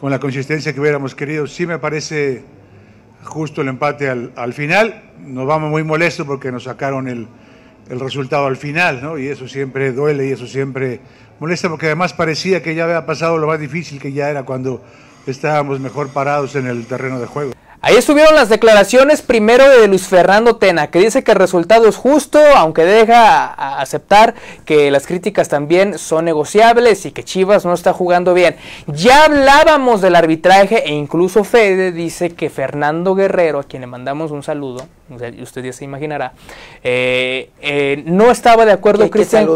con 0.00 0.10
la 0.10 0.18
consistencia 0.20 0.72
que 0.72 0.80
hubiéramos 0.80 1.14
querido. 1.14 1.46
Sí 1.46 1.66
me 1.66 1.78
parece 1.78 2.44
justo 3.24 3.60
el 3.60 3.68
empate 3.68 4.08
al, 4.08 4.32
al 4.36 4.52
final. 4.54 5.02
Nos 5.20 5.46
vamos 5.46 5.68
muy 5.68 5.82
molestos 5.82 6.24
porque 6.26 6.50
nos 6.52 6.62
sacaron 6.64 7.08
el, 7.08 7.26
el 7.90 8.00
resultado 8.00 8.46
al 8.46 8.56
final, 8.56 9.02
¿no? 9.02 9.18
Y 9.18 9.26
eso 9.26 9.48
siempre 9.48 9.92
duele 9.92 10.28
y 10.28 10.30
eso 10.32 10.46
siempre 10.46 11.00
molesta 11.40 11.68
porque 11.68 11.86
además 11.86 12.12
parecía 12.14 12.62
que 12.62 12.74
ya 12.74 12.84
había 12.84 13.04
pasado 13.04 13.36
lo 13.36 13.48
más 13.48 13.58
difícil 13.60 14.00
que 14.00 14.12
ya 14.12 14.30
era 14.30 14.44
cuando 14.44 14.82
estábamos 15.26 15.80
mejor 15.80 16.10
parados 16.10 16.54
en 16.56 16.66
el 16.66 16.86
terreno 16.86 17.18
de 17.18 17.26
juego. 17.26 17.52
Ahí 17.88 17.94
estuvieron 17.94 18.34
las 18.34 18.48
declaraciones 18.48 19.22
primero 19.22 19.68
de 19.68 19.86
Luis 19.86 20.08
Fernando 20.08 20.56
Tena, 20.56 20.88
que 20.88 20.98
dice 20.98 21.22
que 21.22 21.30
el 21.30 21.38
resultado 21.38 21.86
es 21.88 21.94
justo, 21.94 22.40
aunque 22.56 22.84
deja 22.84 23.44
a- 23.46 23.80
aceptar 23.80 24.34
que 24.64 24.90
las 24.90 25.06
críticas 25.06 25.48
también 25.48 25.96
son 25.96 26.24
negociables 26.24 27.06
y 27.06 27.12
que 27.12 27.22
Chivas 27.22 27.64
no 27.64 27.72
está 27.74 27.92
jugando 27.92 28.34
bien. 28.34 28.56
Ya 28.88 29.26
hablábamos 29.26 30.00
del 30.00 30.16
arbitraje 30.16 30.82
e 30.84 30.94
incluso 30.94 31.44
Fede 31.44 31.92
dice 31.92 32.30
que 32.30 32.50
Fernando 32.50 33.14
Guerrero, 33.14 33.60
a 33.60 33.62
quien 33.62 33.82
le 33.82 33.86
mandamos 33.86 34.32
un 34.32 34.42
saludo, 34.42 34.84
usted 35.40 35.62
ya 35.62 35.72
se 35.72 35.84
imaginará, 35.84 36.32
eh, 36.82 37.50
eh, 37.60 38.02
no 38.04 38.32
estaba 38.32 38.64
de 38.66 38.72
acuerdo 38.72 39.04
¿Qué- 39.04 39.10
qué 39.10 39.18
Cristian? 39.20 39.46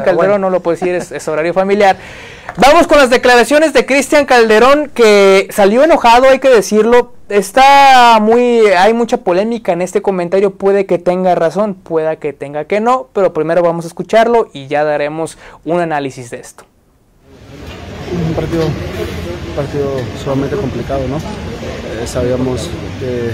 No 0.00 0.04
Calderón, 0.04 0.16
bueno. 0.16 0.38
no 0.38 0.50
lo 0.50 0.60
puedo 0.60 0.76
decir, 0.76 0.94
es, 0.94 1.10
es 1.10 1.26
horario 1.26 1.54
familiar. 1.54 1.96
Vamos 2.58 2.86
con 2.86 2.98
las 2.98 3.08
declaraciones 3.08 3.72
de 3.72 3.86
Cristian 3.86 4.26
Calderón, 4.26 4.90
que 4.94 5.48
salió 5.50 5.84
enojado, 5.84 6.01
hay 6.04 6.38
que 6.38 6.48
decirlo. 6.48 7.12
Está 7.28 8.18
muy, 8.20 8.66
hay 8.66 8.92
mucha 8.92 9.18
polémica 9.18 9.72
en 9.72 9.82
este 9.82 10.02
comentario. 10.02 10.54
Puede 10.54 10.86
que 10.86 10.98
tenga 10.98 11.34
razón, 11.34 11.74
pueda 11.74 12.16
que 12.16 12.32
tenga 12.32 12.64
que 12.64 12.80
no, 12.80 13.08
pero 13.12 13.32
primero 13.32 13.62
vamos 13.62 13.84
a 13.84 13.88
escucharlo 13.88 14.48
y 14.52 14.66
ya 14.66 14.84
daremos 14.84 15.38
un 15.64 15.80
análisis 15.80 16.30
de 16.30 16.40
esto. 16.40 16.64
Un 18.28 18.34
partido, 18.34 18.64
partido 19.56 19.90
sumamente 20.22 20.56
complicado, 20.56 21.06
¿no? 21.08 21.16
Eh, 21.16 22.06
sabíamos 22.06 22.68
que 23.00 23.30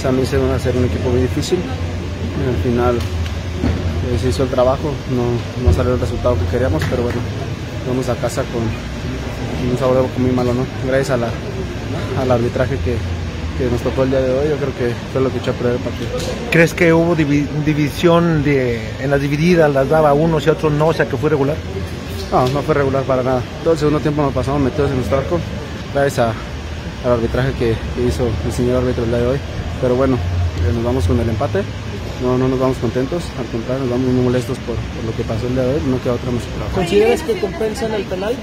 San 0.00 0.16
Luis 0.16 0.32
iba 0.32 0.54
a 0.54 0.58
ser 0.58 0.76
un 0.76 0.86
equipo 0.86 1.10
muy 1.10 1.20
difícil. 1.20 1.58
Y 1.58 2.48
al 2.48 2.62
final 2.62 2.96
eh, 2.96 4.18
se 4.20 4.30
hizo 4.30 4.42
el 4.42 4.48
trabajo, 4.48 4.90
no, 5.14 5.64
no 5.64 5.72
salió 5.72 5.94
el 5.94 6.00
resultado 6.00 6.36
que 6.36 6.46
queríamos, 6.46 6.82
pero 6.90 7.04
bueno, 7.04 7.20
vamos 7.86 8.08
a 8.08 8.16
casa 8.16 8.42
con 8.42 8.62
un 9.70 9.78
sabor 9.78 10.08
muy 10.16 10.32
malo, 10.32 10.54
¿no? 10.54 10.66
Gracias 10.86 11.10
a 11.10 11.16
la, 11.18 11.28
al 12.20 12.30
arbitraje 12.30 12.76
que, 12.84 12.96
que 13.58 13.70
nos 13.70 13.80
tocó 13.82 14.02
el 14.04 14.10
día 14.10 14.20
de 14.20 14.30
hoy, 14.32 14.48
yo 14.48 14.56
creo 14.56 14.74
que 14.76 14.94
fue 15.12 15.20
lo 15.22 15.30
que 15.30 15.38
echó 15.38 15.50
a 15.50 15.54
perder 15.54 15.74
el 15.74 15.78
partido. 15.80 16.08
¿Crees 16.50 16.74
que 16.74 16.92
hubo 16.92 17.16
divi- 17.16 17.46
división 17.64 18.42
de, 18.42 18.80
en 19.00 19.10
las 19.10 19.20
divididas, 19.20 19.72
las 19.72 19.88
daba 19.88 20.12
unos 20.14 20.46
y 20.46 20.50
otros 20.50 20.72
no, 20.72 20.88
o 20.88 20.92
sea 20.92 21.06
que 21.06 21.16
fue 21.16 21.30
regular? 21.30 21.56
No, 22.30 22.48
no 22.48 22.62
fue 22.62 22.74
regular 22.74 23.02
para 23.04 23.22
nada. 23.22 23.42
Todo 23.62 23.74
el 23.74 23.78
segundo 23.78 24.00
tiempo 24.00 24.22
nos 24.22 24.32
pasamos 24.32 24.60
metidos 24.60 24.90
en 24.90 24.96
nuestro 24.96 25.18
arco, 25.18 25.38
gracias 25.92 26.18
a- 26.28 26.32
al 27.06 27.12
arbitraje 27.14 27.52
que, 27.58 27.74
que 27.94 28.06
hizo 28.08 28.26
el 28.46 28.52
señor 28.52 28.76
árbitro 28.82 29.04
el 29.04 29.10
día 29.10 29.18
de 29.20 29.26
hoy. 29.26 29.38
Pero 29.80 29.96
bueno, 29.96 30.16
eh, 30.16 30.72
nos 30.74 30.84
vamos 30.84 31.06
con 31.06 31.18
el 31.20 31.28
empate, 31.28 31.62
no, 32.22 32.38
no 32.38 32.46
nos 32.48 32.58
vamos 32.58 32.76
contentos, 32.78 33.24
al 33.38 33.44
contrario, 33.46 33.82
nos 33.82 33.90
vamos 33.90 34.06
muy 34.12 34.24
molestos 34.24 34.56
por, 34.58 34.76
por 34.76 35.04
lo 35.04 35.16
que 35.16 35.24
pasó 35.24 35.46
el 35.48 35.54
día 35.54 35.64
de 35.64 35.74
hoy, 35.74 35.80
no 35.88 36.00
queda 36.02 36.12
otra 36.14 36.30
más. 36.30 36.42
¿Consideras 36.72 37.20
que 37.22 37.38
compensan 37.40 37.92
el 37.94 38.04
penal? 38.04 38.34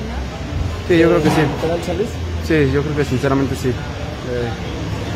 Sí, 0.87 0.97
yo 0.97 1.07
creo 1.09 1.23
que 1.23 1.29
sí. 1.29 1.39
¿El 1.39 1.61
penal 1.61 1.79
San 1.85 1.97
Luis? 1.97 2.09
Sí, 2.49 2.71
yo 2.73 2.81
creo 2.81 2.95
que 2.95 3.05
sinceramente 3.05 3.55
sí. 3.55 3.69
Eh, 3.69 4.49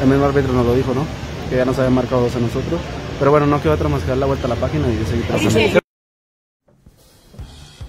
el 0.03 0.07
mismo 0.07 0.23
árbitro 0.23 0.53
nos 0.53 0.67
lo 0.67 0.75
dijo, 0.75 0.93
¿no? 0.93 1.03
Que 1.49 1.55
ya 1.55 1.65
nos 1.65 1.79
había 1.79 1.89
marcado 1.89 2.21
dos 2.21 2.35
a 2.35 2.39
nosotros. 2.39 2.79
Pero 3.17 3.31
bueno, 3.31 3.47
no 3.47 3.59
queda 3.59 3.73
otra 3.73 3.89
más 3.89 4.03
que 4.03 4.09
dar 4.09 4.19
la 4.19 4.27
vuelta 4.27 4.45
a 4.45 4.49
la 4.49 4.55
página 4.55 4.87
y 4.87 5.03
seguir 5.03 5.25
trabajando. 5.25 5.79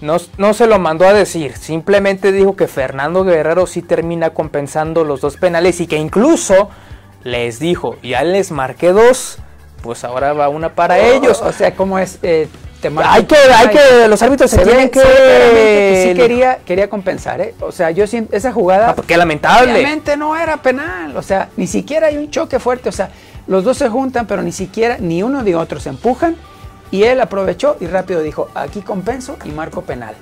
No, 0.01 0.17
no 0.39 0.53
se 0.55 0.65
lo 0.65 0.79
mandó 0.79 1.05
a 1.05 1.13
decir, 1.13 1.55
simplemente 1.57 2.31
dijo 2.31 2.55
que 2.55 2.67
Fernando 2.67 3.23
Guerrero 3.23 3.67
sí 3.67 3.83
termina 3.83 4.31
compensando 4.31 5.03
los 5.03 5.21
dos 5.21 5.37
penales 5.37 5.79
y 5.79 5.85
que 5.85 5.97
incluso 5.97 6.71
les 7.23 7.59
dijo, 7.59 7.97
ya 8.01 8.23
les 8.23 8.49
marqué 8.49 8.93
dos, 8.93 9.37
pues 9.83 10.03
ahora 10.03 10.33
va 10.33 10.49
una 10.49 10.73
para 10.73 10.97
ellos. 10.97 11.43
O 11.43 11.51
sea, 11.51 11.75
¿cómo 11.75 11.99
es? 11.99 12.17
Eh, 12.23 12.47
te 12.89 13.03
Hay 13.03 13.25
que, 13.25 13.35
hay 13.35 13.69
que, 13.69 14.07
los 14.07 14.21
árbitros 14.21 14.49
se, 14.49 14.57
Se 14.57 14.63
tienen 14.63 14.89
que... 14.89 16.05
sí 16.07 16.13
quería, 16.15 16.59
quería 16.65 16.89
compensar, 16.89 17.41
¿eh? 17.41 17.53
O 17.61 17.71
sea, 17.71 17.91
yo 17.91 18.07
siento 18.07 18.35
esa 18.35 18.51
jugada. 18.51 18.95
Ah, 18.97 19.01
qué 19.05 19.17
lamentable. 19.17 19.73
Obviamente 19.73 20.17
no 20.17 20.35
era 20.35 20.57
penal, 20.57 21.15
o 21.17 21.21
sea, 21.21 21.49
ni 21.57 21.67
siquiera 21.67 22.07
hay 22.07 22.17
un 22.17 22.29
choque 22.29 22.59
fuerte, 22.59 22.89
o 22.89 22.91
sea, 22.91 23.09
los 23.47 23.63
dos 23.63 23.77
se 23.77 23.89
juntan, 23.89 24.27
pero 24.27 24.41
ni 24.41 24.51
siquiera, 24.51 24.97
ni 24.99 25.23
uno 25.23 25.41
ni 25.41 25.53
otro 25.53 25.79
se 25.79 25.89
empujan, 25.89 26.35
y 26.91 27.03
él 27.03 27.21
aprovechó 27.21 27.77
y 27.79 27.87
rápido 27.87 28.21
dijo, 28.21 28.49
aquí 28.55 28.81
compenso 28.81 29.37
y 29.43 29.49
marco 29.49 29.81
penal. 29.81 30.15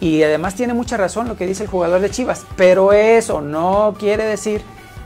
Y 0.00 0.22
además 0.22 0.54
tiene 0.54 0.74
mucha 0.74 0.96
razón 0.96 1.28
lo 1.28 1.36
que 1.36 1.46
dice 1.46 1.64
el 1.64 1.68
jugador 1.68 2.00
de 2.00 2.10
Chivas, 2.10 2.44
pero 2.56 2.92
eso 2.92 3.40
no 3.40 3.94
quiere 3.98 4.24
decir 4.24 4.62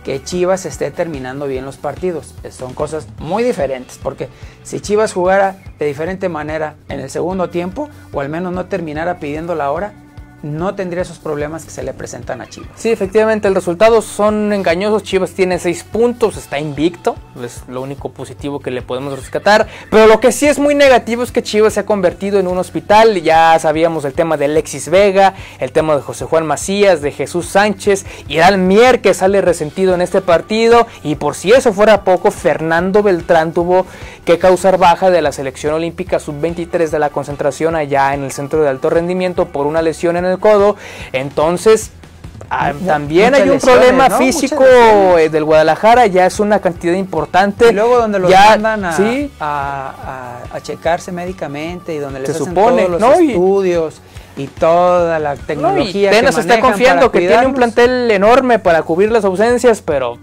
que 0.08 0.24
Chivas 0.24 0.64
esté 0.64 0.90
terminando 0.90 1.46
bien 1.46 1.66
los 1.66 1.76
partidos. 1.76 2.34
Son 2.48 2.72
cosas 2.72 3.06
muy 3.18 3.42
diferentes, 3.42 4.00
porque 4.02 4.30
si 4.62 4.80
Chivas 4.80 5.12
jugara 5.12 5.56
de 5.78 5.84
diferente 5.84 6.30
manera 6.30 6.76
en 6.88 7.00
el 7.00 7.10
segundo 7.10 7.50
tiempo, 7.50 7.90
o 8.10 8.22
al 8.22 8.30
menos 8.30 8.54
no 8.54 8.64
terminara 8.64 9.18
pidiendo 9.18 9.54
la 9.54 9.70
hora, 9.70 9.92
no 10.42 10.74
tendría 10.74 11.02
esos 11.02 11.18
problemas 11.18 11.64
que 11.64 11.70
se 11.70 11.82
le 11.82 11.92
presentan 11.92 12.40
a 12.40 12.46
Chivas. 12.48 12.70
Sí, 12.76 12.90
efectivamente, 12.90 13.48
el 13.48 13.54
resultado 13.54 14.02
son 14.02 14.52
engañosos. 14.52 15.02
Chivas 15.02 15.32
tiene 15.32 15.58
seis 15.58 15.84
puntos, 15.84 16.36
está 16.36 16.58
invicto, 16.58 17.16
es 17.42 17.62
lo 17.68 17.82
único 17.82 18.10
positivo 18.10 18.60
que 18.60 18.70
le 18.70 18.82
podemos 18.82 19.18
rescatar. 19.18 19.66
Pero 19.90 20.06
lo 20.06 20.20
que 20.20 20.32
sí 20.32 20.46
es 20.46 20.58
muy 20.58 20.74
negativo 20.74 21.22
es 21.22 21.32
que 21.32 21.42
Chivas 21.42 21.74
se 21.74 21.80
ha 21.80 21.86
convertido 21.86 22.38
en 22.38 22.46
un 22.46 22.58
hospital. 22.58 23.20
Ya 23.22 23.58
sabíamos 23.58 24.04
el 24.04 24.12
tema 24.12 24.36
de 24.36 24.44
Alexis 24.44 24.88
Vega, 24.88 25.34
el 25.58 25.72
tema 25.72 25.96
de 25.96 26.02
José 26.02 26.24
Juan 26.24 26.46
Macías, 26.46 27.02
de 27.02 27.10
Jesús 27.10 27.46
Sánchez, 27.46 28.06
y 28.28 28.38
Mier 28.58 29.00
que 29.00 29.14
sale 29.14 29.40
resentido 29.40 29.94
en 29.94 30.00
este 30.00 30.20
partido. 30.20 30.86
Y 31.02 31.16
por 31.16 31.34
si 31.34 31.52
eso 31.52 31.72
fuera 31.72 32.04
poco, 32.04 32.30
Fernando 32.30 33.02
Beltrán 33.02 33.52
tuvo 33.52 33.86
que 34.24 34.38
causar 34.38 34.78
baja 34.78 35.10
de 35.10 35.22
la 35.22 35.32
selección 35.32 35.74
olímpica 35.74 36.18
sub-23 36.18 36.90
de 36.90 36.98
la 36.98 37.10
concentración 37.10 37.74
allá 37.74 38.14
en 38.14 38.24
el 38.24 38.30
centro 38.30 38.62
de 38.62 38.68
alto 38.68 38.90
rendimiento 38.90 39.46
por 39.46 39.66
una 39.66 39.82
lesión 39.82 40.16
en 40.16 40.27
el 40.28 40.38
codo. 40.38 40.76
Entonces, 41.12 41.90
ah, 42.50 42.72
también 42.86 43.34
hay 43.34 43.48
un 43.48 43.58
problema 43.58 44.10
físico 44.10 44.64
eh, 45.18 45.28
del 45.28 45.44
Guadalajara, 45.44 46.06
ya 46.06 46.26
es 46.26 46.40
una 46.40 46.60
cantidad 46.60 46.94
importante. 46.94 47.68
Y 47.68 47.72
luego 47.72 47.98
donde 47.98 48.18
los 48.18 48.30
mandan 48.30 48.84
a, 48.84 49.94
a, 50.52 50.60
checarse 50.60 51.12
médicamente 51.12 51.94
y 51.94 51.98
donde 51.98 52.20
les 52.20 52.30
hacen 52.30 52.46
supone, 52.46 52.84
todos 52.86 53.00
los 53.00 53.20
estudios 53.20 54.00
y, 54.36 54.46
toda 54.46 55.18
la 55.18 55.36
tecnología. 55.36 56.22
No, 56.22 56.32
se 56.32 56.40
está 56.40 56.60
confiando 56.60 57.10
que 57.10 57.20
tiene 57.20 57.46
un 57.46 57.54
plantel 57.54 58.10
enorme 58.10 58.58
para 58.58 58.82
cubrir 58.82 59.10
las 59.10 59.24
ausencias, 59.24 59.82
pero 59.82 60.18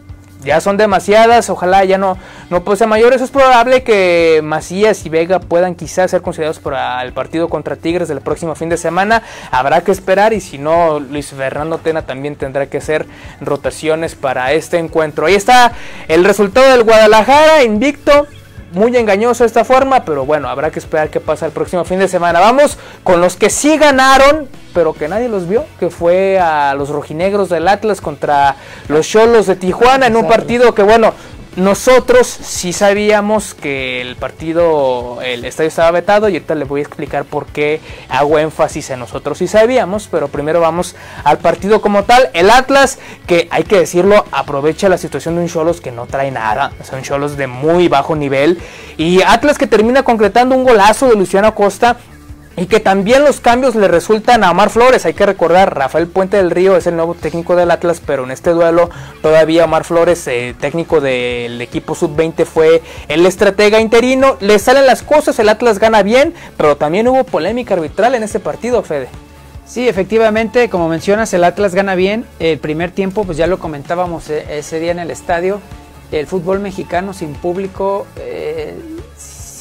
ya 0.45 0.61
son 0.61 0.77
demasiadas, 0.77 1.49
ojalá 1.49 1.83
ya 1.83 1.97
no, 1.97 2.17
no 2.49 2.63
pose 2.63 2.85
mayores. 2.85 3.21
Es 3.21 3.31
probable 3.31 3.83
que 3.83 4.41
Macías 4.43 5.05
y 5.05 5.09
Vega 5.09 5.39
puedan 5.39 5.75
quizás 5.75 6.11
ser 6.11 6.21
considerados 6.21 6.59
para 6.59 7.01
el 7.01 7.11
partido 7.11 7.49
contra 7.49 7.75
Tigres 7.75 8.07
del 8.07 8.21
próximo 8.21 8.55
fin 8.55 8.69
de 8.69 8.77
semana. 8.77 9.23
Habrá 9.51 9.81
que 9.81 9.91
esperar 9.91 10.33
y 10.33 10.39
si 10.39 10.57
no, 10.57 10.99
Luis 10.99 11.31
Fernando 11.31 11.79
Tena 11.79 12.03
también 12.03 12.35
tendrá 12.35 12.67
que 12.67 12.77
hacer 12.77 13.05
rotaciones 13.41 14.15
para 14.15 14.53
este 14.53 14.77
encuentro. 14.77 15.25
Ahí 15.25 15.35
está 15.35 15.73
el 16.07 16.23
resultado 16.23 16.71
del 16.71 16.83
Guadalajara, 16.83 17.63
invicto 17.63 18.27
muy 18.75 18.95
engañoso 18.97 19.45
esta 19.45 19.63
forma, 19.63 20.03
pero 20.03 20.25
bueno, 20.25 20.49
habrá 20.49 20.69
que 20.69 20.79
esperar 20.79 21.09
qué 21.09 21.21
pasa 21.21 21.45
el 21.45 21.53
próximo 21.53 21.85
fin 21.85 21.97
de 21.97 22.09
semana. 22.09 22.41
Vamos 22.41 22.77
con 23.03 23.21
los 23.21 23.37
que 23.37 23.49
sí 23.49 23.77
ganaron, 23.77 24.49
pero 24.73 24.93
que 24.93 25.07
nadie 25.07 25.29
los 25.29 25.47
vio, 25.47 25.63
que 25.79 25.89
fue 25.89 26.37
a 26.37 26.75
los 26.75 26.89
rojinegros 26.89 27.47
del 27.49 27.69
Atlas 27.69 28.01
contra 28.01 28.57
los 28.89 29.07
Cholos 29.07 29.47
de 29.47 29.55
Tijuana 29.55 30.07
en 30.07 30.17
un 30.17 30.27
partido 30.27 30.75
que 30.75 30.83
bueno, 30.83 31.13
nosotros 31.55 32.27
sí 32.27 32.73
sabíamos 32.73 33.53
que 33.53 34.01
el 34.01 34.15
partido, 34.17 35.19
el 35.21 35.45
estadio 35.45 35.69
estaba 35.69 35.91
vetado 35.91 36.27
y 36.27 36.33
ahorita 36.33 36.55
les 36.55 36.67
voy 36.67 36.81
a 36.81 36.83
explicar 36.83 37.23
por 37.23 37.45
qué 37.45 37.79
hago 38.09 38.39
énfasis 38.39 38.89
en 38.89 38.99
nosotros 38.99 39.37
sí 39.37 39.47
sabíamos, 39.47 40.07
pero 40.11 40.27
primero 40.27 40.59
vamos 40.59 40.95
al 41.23 41.37
partido 41.37 41.81
como 41.81 42.03
tal. 42.03 42.29
El 42.33 42.49
Atlas, 42.49 42.99
que 43.27 43.47
hay 43.51 43.63
que 43.63 43.79
decirlo, 43.79 44.25
aprovecha 44.31 44.89
la 44.89 44.97
situación 44.97 45.35
de 45.35 45.41
un 45.41 45.47
Cholos 45.47 45.81
que 45.81 45.91
no 45.91 46.07
trae 46.07 46.31
nada, 46.31 46.71
son 46.83 47.01
Cholos 47.03 47.37
de 47.37 47.47
muy 47.47 47.87
bajo 47.87 48.15
nivel. 48.15 48.59
Y 48.97 49.21
Atlas 49.21 49.57
que 49.57 49.67
termina 49.67 50.03
concretando 50.03 50.55
un 50.55 50.63
golazo 50.63 51.07
de 51.07 51.15
Luciano 51.15 51.55
Costa 51.55 51.97
y 52.57 52.67
que 52.67 52.79
también 52.79 53.23
los 53.23 53.39
cambios 53.39 53.75
le 53.75 53.87
resultan 53.87 54.43
a 54.43 54.51
Omar 54.51 54.69
Flores. 54.69 55.05
Hay 55.05 55.13
que 55.13 55.25
recordar, 55.25 55.75
Rafael 55.75 56.07
Puente 56.07 56.37
del 56.37 56.51
Río 56.51 56.77
es 56.77 56.87
el 56.87 56.95
nuevo 56.95 57.13
técnico 57.13 57.55
del 57.55 57.71
Atlas, 57.71 58.01
pero 58.05 58.23
en 58.23 58.31
este 58.31 58.51
duelo 58.51 58.89
todavía 59.21 59.65
Omar 59.65 59.83
Flores, 59.83 60.25
eh, 60.27 60.55
técnico 60.59 61.01
del 61.01 61.61
equipo 61.61 61.95
sub-20, 61.95 62.45
fue 62.45 62.81
el 63.07 63.25
estratega 63.25 63.79
interino. 63.79 64.37
Le 64.39 64.59
salen 64.59 64.85
las 64.85 65.03
cosas, 65.03 65.37
el 65.39 65.49
Atlas 65.49 65.79
gana 65.79 66.03
bien, 66.03 66.33
pero 66.57 66.77
también 66.77 67.07
hubo 67.07 67.23
polémica 67.23 67.73
arbitral 67.73 68.15
en 68.15 68.23
ese 68.23 68.39
partido, 68.39 68.83
Fede. 68.83 69.07
Sí, 69.65 69.87
efectivamente, 69.87 70.69
como 70.69 70.87
mencionas, 70.87 71.33
el 71.33 71.43
Atlas 71.43 71.73
gana 71.73 71.95
bien. 71.95 72.25
El 72.39 72.59
primer 72.59 72.91
tiempo, 72.91 73.23
pues 73.25 73.37
ya 73.37 73.47
lo 73.47 73.59
comentábamos 73.59 74.29
eh, 74.29 74.45
ese 74.59 74.79
día 74.79 74.91
en 74.91 74.99
el 74.99 75.11
estadio. 75.11 75.59
El 76.11 76.27
fútbol 76.27 76.59
mexicano 76.59 77.13
sin 77.13 77.33
público... 77.33 78.05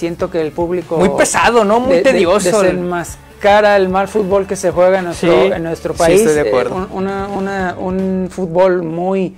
Siento 0.05 0.31
que 0.31 0.43
el 0.43 0.53
público... 0.53 0.99
Muy 0.99 1.09
pesado, 1.17 1.65
¿no? 1.65 1.81
Muy 1.81 2.03
tedioso. 2.03 2.61
desenmascara 2.61 3.75
el 3.75 3.89
mal 3.89 4.07
fútbol 4.07 4.47
que 4.47 4.55
se 4.55 4.71
juega 4.71 4.99
en 4.99 5.07
nuestro, 5.07 5.33
en 5.33 5.63
nuestro 5.63 5.95
país. 5.95 6.21
Sí, 6.21 6.27
estoy 6.27 6.43
de 6.43 6.51
acuerdo. 6.51 6.87
Eh, 6.93 7.75
un 7.79 8.29
fútbol 8.31 8.83
muy 8.83 9.35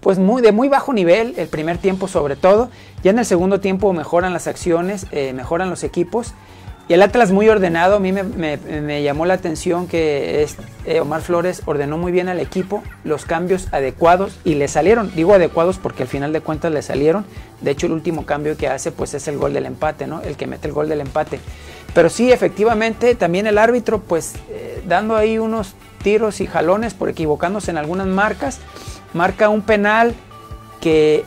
pues 0.00 0.18
muy 0.18 0.40
de 0.40 0.52
muy 0.52 0.68
bajo 0.68 0.94
nivel 0.94 1.34
el 1.36 1.48
primer 1.48 1.76
tiempo 1.76 2.08
sobre 2.08 2.36
todo 2.36 2.70
ya 3.02 3.10
en 3.10 3.18
el 3.18 3.26
segundo 3.26 3.60
tiempo 3.60 3.92
mejoran 3.92 4.32
las 4.32 4.46
acciones 4.46 5.06
eh, 5.10 5.32
mejoran 5.34 5.68
los 5.70 5.82
equipos 5.82 6.34
y 6.88 6.94
el 6.94 7.02
Atlas 7.02 7.32
muy 7.32 7.48
ordenado, 7.50 7.96
a 7.96 8.00
mí 8.00 8.12
me, 8.12 9.02
llamó 9.02 9.26
la 9.26 9.34
atención 9.34 9.86
que 9.86 10.46
eh, 10.86 11.00
Omar 11.00 11.20
Flores 11.20 11.60
ordenó 11.66 11.98
muy 11.98 12.12
bien 12.12 12.30
al 12.30 12.40
equipo 12.40 12.82
los 13.04 13.26
cambios 13.26 13.68
adecuados 13.72 14.38
y 14.42 14.54
le 14.54 14.68
salieron, 14.68 15.12
digo 15.14 15.34
adecuados 15.34 15.76
porque 15.76 16.04
al 16.04 16.08
final 16.08 16.32
de 16.32 16.40
cuentas 16.40 16.72
le 16.72 16.80
salieron, 16.80 17.26
de 17.60 17.72
hecho 17.72 17.86
el 17.86 17.92
último 17.92 18.24
cambio 18.24 18.56
que 18.56 18.68
hace 18.68 18.90
pues 18.90 19.12
es 19.12 19.28
el 19.28 19.36
gol 19.36 19.52
del 19.52 19.66
empate, 19.66 20.06
¿no? 20.06 20.22
El 20.22 20.36
que 20.38 20.46
mete 20.46 20.66
el 20.66 20.72
gol 20.72 20.88
del 20.88 21.02
empate. 21.02 21.40
Pero 21.94 22.08
sí, 22.08 22.32
efectivamente, 22.32 23.14
también 23.14 23.46
el 23.46 23.58
árbitro 23.58 24.00
pues 24.00 24.36
eh, 24.50 24.82
dando 24.86 25.14
ahí 25.14 25.38
unos 25.38 25.74
tiros 26.02 26.40
y 26.40 26.46
jalones 26.46 26.94
por 26.94 27.10
equivocándose 27.10 27.70
en 27.70 27.76
algunas 27.76 28.06
marcas, 28.06 28.60
marca 29.12 29.50
un 29.50 29.60
penal 29.60 30.14
que 30.80 31.26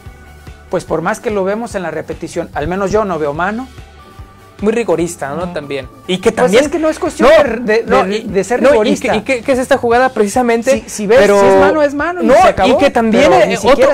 pues 0.72 0.86
por 0.86 1.04
más 1.04 1.20
que 1.20 1.30
lo 1.30 1.44
vemos 1.44 1.76
en 1.76 1.84
la 1.84 1.92
repetición, 1.92 2.50
al 2.54 2.68
menos 2.68 2.92
yo 2.92 3.06
no 3.06 3.20
veo 3.20 3.34
mano, 3.34 3.68
muy 4.62 4.74
rigorista, 4.74 5.34
¿no? 5.34 5.52
También. 5.54 5.88
Y 6.08 6.18
que 6.18 6.32
pues 6.32 6.36
también. 6.36 6.64
es 6.66 6.70
que 6.70 6.80
no 6.80 6.90
es 6.90 7.00
cuestión 7.00 7.30
de, 7.66 8.44
ser 8.44 8.62
rigorista. 8.62 9.16
Y, 9.16 9.22
que, 9.22 9.44
es 9.46 9.60
esta 9.60 9.78
jugada 9.78 10.10
precisamente. 10.10 10.84
Si, 10.88 11.08
ves, 11.08 11.20
pero, 11.20 11.40
si 11.40 11.46
es 11.46 11.60
mano, 11.60 11.82
es 11.82 11.94
mano. 11.94 12.22
No, 12.22 12.36
y, 12.66 12.78
que 12.78 12.90
también 12.90 13.32
eh, 13.34 13.58
otro, 13.64 13.92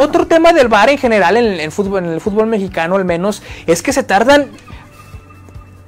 otro, 0.00 0.26
tema 0.26 0.52
del 0.52 0.68
VAR 0.68 0.90
en 0.90 0.98
general, 0.98 1.36
en, 1.36 1.60
el 1.60 1.72
fútbol, 1.72 2.04
en 2.04 2.10
el 2.12 2.20
fútbol 2.20 2.46
mexicano 2.46 2.96
al 2.96 3.04
menos, 3.04 3.42
es 3.66 3.82
que 3.82 3.92
se 3.92 4.02
tardan 4.02 4.50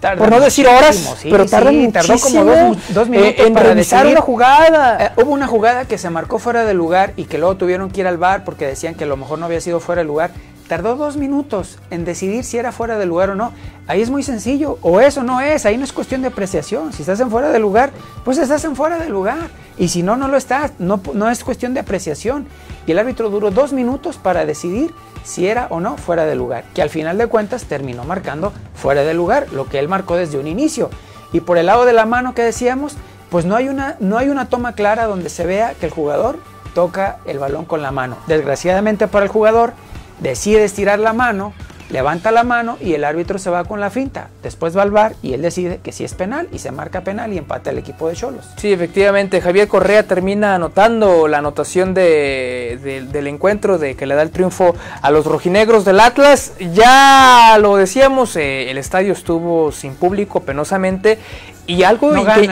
por 0.00 0.30
no 0.30 0.40
decir 0.40 0.66
horas, 0.66 1.16
pero 1.22 1.44
tardan 1.46 1.90
tardó 1.90 2.18
como 2.20 2.44
dos, 2.90 3.08
minutos 3.08 3.32
eh, 3.32 3.46
en 3.46 3.52
para 3.52 3.70
revisar 3.70 4.06
una 4.06 4.20
jugada. 4.20 5.06
Eh, 5.06 5.22
hubo 5.22 5.32
una 5.32 5.48
jugada 5.48 5.86
que 5.86 5.98
se 5.98 6.08
marcó 6.08 6.38
fuera 6.38 6.64
de 6.64 6.72
lugar 6.72 7.14
y 7.16 7.24
que 7.24 7.36
luego 7.38 7.56
tuvieron 7.56 7.90
que 7.90 8.00
ir 8.00 8.06
al 8.06 8.16
bar 8.16 8.44
porque 8.44 8.64
decían 8.64 8.94
que 8.94 9.04
a 9.04 9.06
lo 9.08 9.16
mejor 9.16 9.40
no 9.40 9.46
había 9.46 9.60
sido 9.60 9.80
fuera 9.80 10.02
de 10.02 10.06
lugar 10.06 10.30
Tardó 10.68 10.96
dos 10.96 11.16
minutos 11.16 11.78
en 11.90 12.04
decidir 12.04 12.44
si 12.44 12.58
era 12.58 12.72
fuera 12.72 12.98
de 12.98 13.06
lugar 13.06 13.30
o 13.30 13.34
no. 13.34 13.52
Ahí 13.86 14.02
es 14.02 14.10
muy 14.10 14.22
sencillo. 14.22 14.78
O 14.82 15.00
eso 15.00 15.22
no 15.22 15.40
es. 15.40 15.64
Ahí 15.64 15.78
no 15.78 15.84
es 15.84 15.94
cuestión 15.94 16.20
de 16.20 16.28
apreciación. 16.28 16.92
Si 16.92 17.02
estás 17.02 17.20
en 17.20 17.30
fuera 17.30 17.50
de 17.50 17.58
lugar, 17.58 17.90
pues 18.22 18.36
estás 18.36 18.62
en 18.64 18.76
fuera 18.76 18.98
de 18.98 19.08
lugar. 19.08 19.48
Y 19.78 19.88
si 19.88 20.02
no, 20.02 20.16
no 20.16 20.28
lo 20.28 20.36
estás. 20.36 20.72
No, 20.78 21.00
es 21.30 21.42
cuestión 21.42 21.72
de 21.72 21.80
apreciación. 21.80 22.46
Y 22.86 22.92
el 22.92 22.98
árbitro 22.98 23.30
duró 23.30 23.50
dos 23.50 23.72
minutos 23.72 24.18
para 24.18 24.44
decidir 24.44 24.92
si 25.24 25.46
era 25.46 25.68
o 25.70 25.80
no 25.80 25.96
fuera 25.96 26.26
de 26.26 26.34
lugar. 26.34 26.64
Que 26.74 26.82
al 26.82 26.90
final 26.90 27.16
de 27.16 27.28
cuentas 27.28 27.64
terminó 27.64 28.04
marcando 28.04 28.52
fuera 28.74 29.02
de 29.02 29.14
lugar, 29.14 29.46
lo 29.52 29.70
que 29.70 29.78
él 29.78 29.88
marcó 29.88 30.16
desde 30.16 30.38
un 30.38 30.46
inicio. 30.46 30.90
Y 31.32 31.40
por 31.40 31.56
el 31.56 31.66
lado 31.66 31.86
de 31.86 31.94
la 31.94 32.04
mano 32.04 32.34
que 32.34 32.42
decíamos, 32.42 32.94
pues 33.30 33.46
no 33.46 33.56
hay 33.56 33.68
una, 33.68 33.96
no 34.00 34.18
hay 34.18 34.28
una 34.28 34.50
toma 34.50 34.72
clara 34.72 35.06
donde 35.06 35.30
se 35.30 35.46
vea 35.46 35.74
que 35.80 35.86
el 35.86 35.92
jugador 35.92 36.38
toca 36.74 37.18
el 37.24 37.38
balón 37.38 37.64
con 37.64 37.80
la 37.82 37.90
mano. 37.90 38.16
Desgraciadamente 38.26 39.08
para 39.08 39.24
el 39.24 39.32
jugador, 39.32 39.72
decide 40.20 40.64
estirar 40.64 40.98
la 40.98 41.12
mano, 41.12 41.52
levanta 41.90 42.30
la 42.30 42.44
mano 42.44 42.76
y 42.80 42.94
el 42.94 43.04
árbitro 43.04 43.38
se 43.38 43.50
va 43.50 43.64
con 43.64 43.80
la 43.80 43.90
finta. 43.90 44.28
Después 44.42 44.76
va 44.76 44.82
al 44.82 44.90
bar 44.90 45.14
y 45.22 45.32
él 45.32 45.42
decide 45.42 45.80
que 45.82 45.92
sí 45.92 46.04
es 46.04 46.14
penal 46.14 46.48
y 46.52 46.58
se 46.58 46.70
marca 46.70 47.02
penal 47.02 47.32
y 47.32 47.38
empata 47.38 47.70
el 47.70 47.78
equipo 47.78 48.08
de 48.08 48.14
Cholos. 48.14 48.46
Sí, 48.56 48.72
efectivamente, 48.72 49.40
Javier 49.40 49.68
Correa 49.68 50.02
termina 50.02 50.54
anotando 50.54 51.28
la 51.28 51.38
anotación 51.38 51.94
del 51.94 53.26
encuentro 53.26 53.78
de 53.78 53.94
que 53.94 54.06
le 54.06 54.14
da 54.14 54.22
el 54.22 54.30
triunfo 54.30 54.74
a 55.00 55.10
los 55.10 55.24
rojinegros 55.24 55.84
del 55.84 56.00
Atlas. 56.00 56.52
Ya 56.74 57.56
lo 57.60 57.76
decíamos, 57.76 58.36
eh, 58.36 58.70
el 58.70 58.78
estadio 58.78 59.12
estuvo 59.12 59.72
sin 59.72 59.94
público 59.94 60.40
penosamente 60.40 61.18
y 61.66 61.82
algo 61.82 62.12
que, 62.12 62.44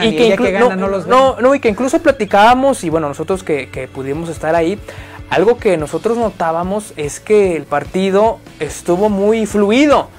y 1.53 1.59
que 1.59 1.69
incluso 1.69 1.99
platicábamos 1.99 2.83
y 2.83 2.89
bueno, 2.89 3.07
nosotros 3.07 3.43
que, 3.43 3.69
que 3.69 3.87
pudimos 3.87 4.29
estar 4.29 4.53
ahí, 4.53 4.79
algo 5.29 5.57
que 5.57 5.77
nosotros 5.77 6.17
notábamos 6.17 6.93
es 6.95 7.19
que 7.19 7.55
el 7.55 7.63
partido 7.63 8.39
estuvo 8.59 9.09
muy 9.09 9.45
fluido. 9.45 10.09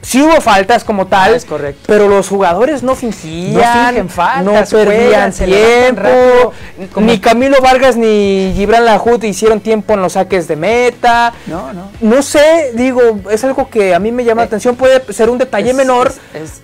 Sí 0.00 0.22
hubo 0.22 0.40
faltas 0.40 0.84
como 0.84 1.06
tal, 1.06 1.34
es 1.34 1.44
correcto. 1.44 1.82
pero 1.86 2.08
los 2.08 2.28
jugadores 2.28 2.82
no 2.82 2.94
fingían, 2.94 3.96
no, 3.96 4.08
faltas, 4.08 4.72
no 4.72 4.78
perdían 4.78 5.32
tiempo, 5.32 6.52
ni 6.96 7.18
Camilo 7.18 7.60
Vargas 7.60 7.96
ni 7.96 8.52
Gibran 8.54 8.84
Lajut 8.84 9.24
hicieron 9.24 9.60
tiempo 9.60 9.94
en 9.94 10.02
los 10.02 10.12
saques 10.12 10.46
de 10.46 10.56
meta. 10.56 11.32
No, 11.46 11.72
no. 11.72 11.90
No 12.00 12.22
sé, 12.22 12.72
digo, 12.74 13.20
es 13.30 13.42
algo 13.44 13.68
que 13.68 13.94
a 13.94 13.98
mí 13.98 14.12
me 14.12 14.24
llama 14.24 14.42
la 14.42 14.46
eh, 14.46 14.48
atención, 14.48 14.76
puede 14.76 15.12
ser 15.12 15.30
un 15.30 15.38
detalle 15.38 15.74
menor, 15.74 16.12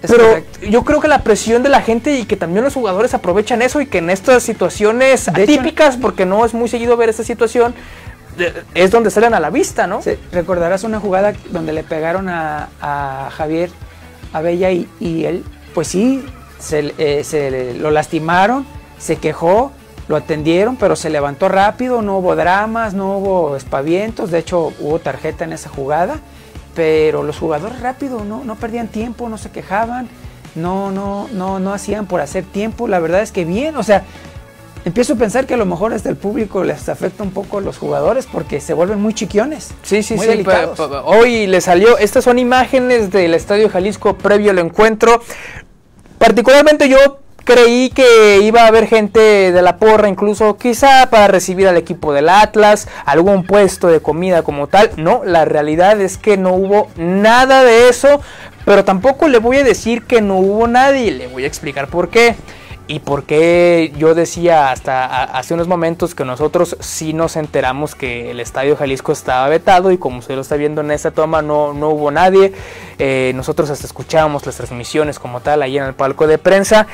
pero 0.00 0.42
yo 0.62 0.84
creo 0.84 1.00
que 1.00 1.08
la 1.08 1.22
presión 1.22 1.62
de 1.62 1.68
la 1.68 1.82
gente 1.82 2.16
y 2.16 2.24
que 2.24 2.36
también 2.36 2.64
los 2.64 2.74
jugadores 2.74 3.14
aprovechan 3.14 3.62
eso 3.62 3.80
y 3.80 3.86
que 3.86 3.98
en 3.98 4.10
estas 4.10 4.42
situaciones 4.42 5.28
atípicas, 5.28 5.96
porque 5.96 6.24
no 6.24 6.44
es 6.44 6.54
muy 6.54 6.68
seguido 6.68 6.96
ver 6.96 7.08
esta 7.08 7.24
situación, 7.24 7.74
es 8.74 8.90
donde 8.90 9.10
salen 9.10 9.34
a 9.34 9.40
la 9.40 9.50
vista, 9.50 9.86
¿no? 9.86 10.02
Sí, 10.02 10.12
recordarás 10.32 10.84
una 10.84 11.00
jugada 11.00 11.32
donde 11.50 11.72
le 11.72 11.82
pegaron 11.84 12.28
a, 12.28 12.68
a 12.80 13.30
Javier 13.30 13.70
Abella 14.32 14.70
y, 14.72 14.88
y, 15.00 15.24
él, 15.24 15.44
pues 15.74 15.88
sí, 15.88 16.24
se, 16.58 16.94
eh, 16.98 17.24
se, 17.24 17.74
lo 17.74 17.90
lastimaron, 17.90 18.66
se 18.98 19.16
quejó, 19.16 19.72
lo 20.08 20.16
atendieron, 20.16 20.76
pero 20.76 20.96
se 20.96 21.10
levantó 21.10 21.48
rápido, 21.48 22.02
no 22.02 22.18
hubo 22.18 22.36
dramas, 22.36 22.94
no 22.94 23.18
hubo 23.18 23.56
espavientos, 23.56 24.30
de 24.30 24.38
hecho 24.38 24.72
hubo 24.80 24.98
tarjeta 24.98 25.44
en 25.44 25.52
esa 25.52 25.70
jugada, 25.70 26.18
pero 26.74 27.22
los 27.22 27.38
jugadores 27.38 27.80
rápido, 27.80 28.24
no, 28.24 28.44
no 28.44 28.56
perdían 28.56 28.88
tiempo, 28.88 29.28
no 29.28 29.38
se 29.38 29.50
quejaban, 29.50 30.08
no, 30.54 30.90
no, 30.90 31.28
no, 31.32 31.58
no 31.60 31.72
hacían 31.72 32.06
por 32.06 32.20
hacer 32.20 32.44
tiempo, 32.44 32.88
la 32.88 32.98
verdad 32.98 33.22
es 33.22 33.32
que 33.32 33.44
bien, 33.44 33.76
o 33.76 33.82
sea, 33.82 34.04
empiezo 34.84 35.14
a 35.14 35.16
pensar 35.16 35.46
que 35.46 35.54
a 35.54 35.56
lo 35.56 35.66
mejor 35.66 35.92
hasta 35.92 36.08
el 36.08 36.16
público 36.16 36.62
les 36.64 36.88
afecta 36.88 37.22
un 37.22 37.30
poco 37.30 37.58
a 37.58 37.60
los 37.60 37.78
jugadores 37.78 38.26
porque 38.30 38.60
se 38.60 38.74
vuelven 38.74 39.00
muy 39.00 39.14
chiquiones. 39.14 39.72
Sí, 39.82 40.02
sí, 40.02 40.14
muy 40.14 40.24
sí. 40.24 40.30
delicados. 40.30 40.78
hoy 41.04 41.46
le 41.46 41.60
salió, 41.60 41.98
estas 41.98 42.24
son 42.24 42.38
imágenes 42.38 43.10
del 43.10 43.34
Estadio 43.34 43.68
Jalisco 43.68 44.16
previo 44.16 44.50
al 44.50 44.58
encuentro. 44.58 45.22
Particularmente 46.18 46.88
yo 46.88 47.18
creí 47.44 47.90
que 47.90 48.40
iba 48.42 48.62
a 48.62 48.66
haber 48.68 48.86
gente 48.86 49.52
de 49.52 49.62
la 49.62 49.76
porra, 49.76 50.08
incluso 50.08 50.56
quizá 50.56 51.08
para 51.10 51.28
recibir 51.28 51.68
al 51.68 51.76
equipo 51.76 52.12
del 52.12 52.28
Atlas, 52.28 52.88
algún 53.04 53.44
puesto 53.44 53.88
de 53.88 54.00
comida 54.00 54.42
como 54.42 54.66
tal. 54.66 54.90
No, 54.96 55.22
la 55.24 55.44
realidad 55.44 56.00
es 56.00 56.18
que 56.18 56.36
no 56.36 56.54
hubo 56.54 56.88
nada 56.96 57.64
de 57.64 57.88
eso, 57.88 58.20
pero 58.64 58.84
tampoco 58.84 59.28
le 59.28 59.38
voy 59.38 59.58
a 59.58 59.64
decir 59.64 60.04
que 60.04 60.20
no 60.20 60.38
hubo 60.38 60.66
nadie, 60.66 61.10
le 61.10 61.26
voy 61.26 61.44
a 61.44 61.46
explicar 61.46 61.88
por 61.88 62.08
qué. 62.08 62.34
Y 62.86 62.98
por 62.98 63.24
qué 63.24 63.94
yo 63.96 64.14
decía 64.14 64.70
hasta 64.70 65.24
hace 65.24 65.54
unos 65.54 65.68
momentos 65.68 66.14
que 66.14 66.26
nosotros 66.26 66.76
sí 66.80 67.14
nos 67.14 67.36
enteramos 67.36 67.94
que 67.94 68.30
el 68.30 68.40
Estadio 68.40 68.76
Jalisco 68.76 69.12
estaba 69.12 69.48
vetado 69.48 69.90
y 69.90 69.96
como 69.96 70.18
usted 70.18 70.34
lo 70.34 70.42
está 70.42 70.56
viendo 70.56 70.82
en 70.82 70.90
esta 70.90 71.10
toma 71.10 71.40
no, 71.40 71.72
no 71.72 71.88
hubo 71.88 72.10
nadie. 72.10 72.52
Eh, 72.98 73.32
nosotros 73.34 73.70
hasta 73.70 73.86
escuchábamos 73.86 74.44
las 74.44 74.56
transmisiones 74.56 75.18
como 75.18 75.40
tal 75.40 75.62
ahí 75.62 75.78
en 75.78 75.84
el 75.84 75.94
palco 75.94 76.26
de 76.26 76.36
prensa. 76.36 76.86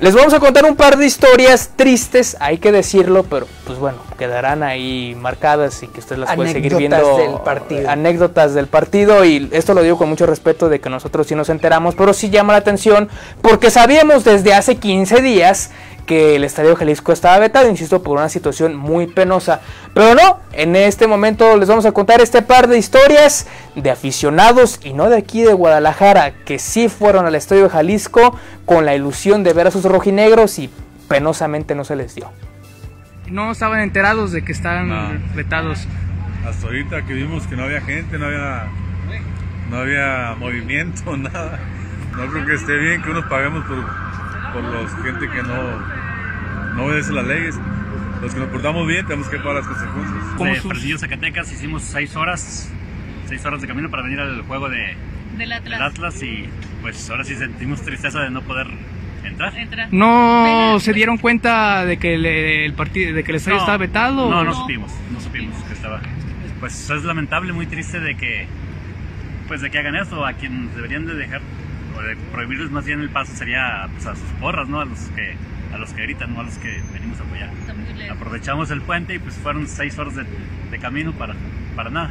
Les 0.00 0.14
vamos 0.14 0.32
a 0.32 0.40
contar 0.40 0.64
un 0.64 0.76
par 0.76 0.96
de 0.96 1.04
historias 1.04 1.72
tristes, 1.76 2.34
hay 2.40 2.56
que 2.56 2.72
decirlo, 2.72 3.22
pero 3.22 3.46
pues 3.66 3.78
bueno, 3.78 3.98
quedarán 4.18 4.62
ahí 4.62 5.14
marcadas 5.14 5.82
y 5.82 5.88
que 5.88 6.00
usted 6.00 6.16
las 6.16 6.34
puede 6.34 6.52
seguir 6.52 6.74
Anécdotas 6.74 7.02
viendo. 7.16 7.32
del 7.32 7.42
partido. 7.42 7.90
Anécdotas 7.90 8.54
del 8.54 8.66
partido 8.66 9.26
y 9.26 9.50
esto 9.52 9.74
lo 9.74 9.82
digo 9.82 9.98
con 9.98 10.08
mucho 10.08 10.24
respeto 10.24 10.70
de 10.70 10.80
que 10.80 10.88
nosotros 10.88 11.26
sí 11.26 11.34
nos 11.34 11.50
enteramos, 11.50 11.96
pero 11.96 12.14
sí 12.14 12.30
llama 12.30 12.54
la 12.54 12.60
atención 12.60 13.10
porque 13.42 13.70
sabíamos 13.70 14.24
desde 14.24 14.54
hace 14.54 14.76
15 14.76 15.20
días 15.20 15.70
que 16.06 16.36
el 16.36 16.44
Estadio 16.44 16.74
Jalisco 16.76 17.12
estaba 17.12 17.38
vetado, 17.38 17.68
insisto, 17.68 18.02
por 18.02 18.18
una 18.18 18.28
situación 18.28 18.74
muy 18.76 19.06
penosa. 19.06 19.60
Pero 19.94 20.14
no, 20.14 20.40
en 20.52 20.74
este 20.76 21.06
momento 21.06 21.56
les 21.56 21.68
vamos 21.68 21.86
a 21.86 21.92
contar 21.92 22.20
este 22.20 22.42
par 22.42 22.66
de 22.68 22.78
historias 22.78 23.46
de 23.76 23.90
aficionados 23.90 24.80
y 24.82 24.92
no 24.92 25.08
de 25.08 25.16
aquí 25.18 25.42
de 25.42 25.52
Guadalajara, 25.52 26.32
que 26.44 26.58
sí 26.58 26.88
fueron 26.88 27.26
al 27.26 27.34
Estadio 27.34 27.68
Jalisco 27.70 28.36
con 28.66 28.84
la 28.86 28.94
ilusión 28.94 29.44
de 29.44 29.52
ver 29.52 29.66
a 29.68 29.70
sus 29.70 29.84
rojinegros 29.84 30.58
y 30.58 30.70
penosamente 31.08 31.74
no 31.74 31.84
se 31.84 31.96
les 31.96 32.14
dio. 32.14 32.30
No 33.28 33.52
estaban 33.52 33.80
enterados 33.80 34.32
de 34.32 34.42
que 34.44 34.52
estaban 34.52 34.88
No. 34.88 35.20
vetados. 35.36 35.86
Hasta 36.48 36.66
ahorita 36.66 37.02
que 37.06 37.12
vimos 37.14 37.46
que 37.46 37.54
no 37.56 37.64
había 37.64 37.80
gente, 37.80 38.18
no 38.18 38.26
había, 38.26 38.66
no 39.70 39.76
había 39.78 40.34
movimiento, 40.38 41.16
nada. 41.16 41.58
No 42.16 42.26
creo 42.26 42.44
que 42.46 42.54
esté 42.54 42.76
bien 42.76 43.02
que 43.02 43.10
unos 43.10 43.24
paguemos 43.26 43.64
por, 43.66 43.76
por 44.52 44.62
los 44.64 44.90
gente 45.02 45.28
que 45.28 45.42
no, 45.42 46.74
no 46.74 46.84
obedece 46.84 47.12
las 47.12 47.26
leyes. 47.26 47.58
Los 48.22 48.34
que 48.34 48.40
nos 48.40 48.48
portamos 48.50 48.86
bien 48.86 49.06
tenemos 49.06 49.28
que 49.28 49.38
pagar 49.38 49.56
las 49.56 49.66
consecuencias. 49.66 50.24
¿Cómo 50.36 50.50
de 50.52 50.60
Fresnillo, 50.60 50.98
Zacatecas 50.98 51.50
hicimos 51.52 51.82
seis 51.82 52.14
horas, 52.16 52.70
seis 53.26 53.44
horas 53.46 53.60
de 53.62 53.66
camino 53.66 53.88
para 53.90 54.02
venir 54.02 54.20
al 54.20 54.42
juego 54.42 54.68
de, 54.68 54.94
Del 55.38 55.52
Atlas. 55.52 55.64
del 55.78 55.82
Atlas 55.82 56.22
y 56.22 56.48
pues 56.82 57.08
ahora 57.10 57.24
sí 57.24 57.34
sentimos 57.36 57.80
tristeza 57.82 58.20
de 58.20 58.30
no 58.30 58.42
poder 58.42 58.66
entrar. 59.24 59.56
Entra. 59.56 59.88
¿No 59.90 60.44
Venga, 60.44 60.80
se 60.80 60.92
dieron 60.92 61.16
cuenta 61.16 61.84
de 61.86 61.96
que 61.96 62.14
el, 62.14 62.26
el 62.26 62.72
partido, 62.74 63.14
de 63.14 63.24
que 63.24 63.30
el 63.32 63.36
estadio 63.36 63.58
estaba 63.58 63.78
vetado? 63.78 64.28
No, 64.30 64.44
no 64.44 64.50
No. 64.50 64.54
supimos, 64.54 64.92
no 65.12 65.20
supimos 65.20 65.56
que 65.64 65.72
estaba. 65.72 66.00
Pues 66.60 66.90
es 66.90 67.04
lamentable, 67.04 67.54
muy 67.54 67.64
triste 67.66 68.00
de 68.00 68.16
que, 68.18 68.46
pues 69.48 69.62
de 69.62 69.70
que 69.70 69.78
hagan 69.78 69.96
esto. 69.96 70.26
A 70.26 70.34
quien 70.34 70.68
deberían 70.74 71.06
de 71.06 71.14
dejar 71.14 71.40
prohibirles 72.32 72.70
más 72.70 72.84
bien 72.84 73.00
el 73.00 73.10
paso 73.10 73.32
sería 73.34 73.88
pues, 73.92 74.06
a 74.06 74.14
sus 74.14 74.28
porras, 74.40 74.68
¿no? 74.68 74.80
A 74.80 74.84
los 74.84 74.98
que 75.10 75.36
a 75.72 75.78
los 75.78 75.92
que 75.92 76.02
gritan, 76.02 76.34
no 76.34 76.40
a 76.40 76.42
los 76.44 76.58
que 76.58 76.82
venimos 76.92 77.20
a 77.20 77.22
apoyar. 77.22 77.50
Aprovechamos 78.10 78.70
el 78.70 78.82
puente 78.82 79.14
y 79.14 79.18
pues 79.18 79.36
fueron 79.36 79.68
seis 79.68 79.98
horas 79.98 80.16
de, 80.16 80.24
de 80.70 80.78
camino 80.78 81.12
para, 81.12 81.34
para 81.76 81.90
nada. 81.90 82.10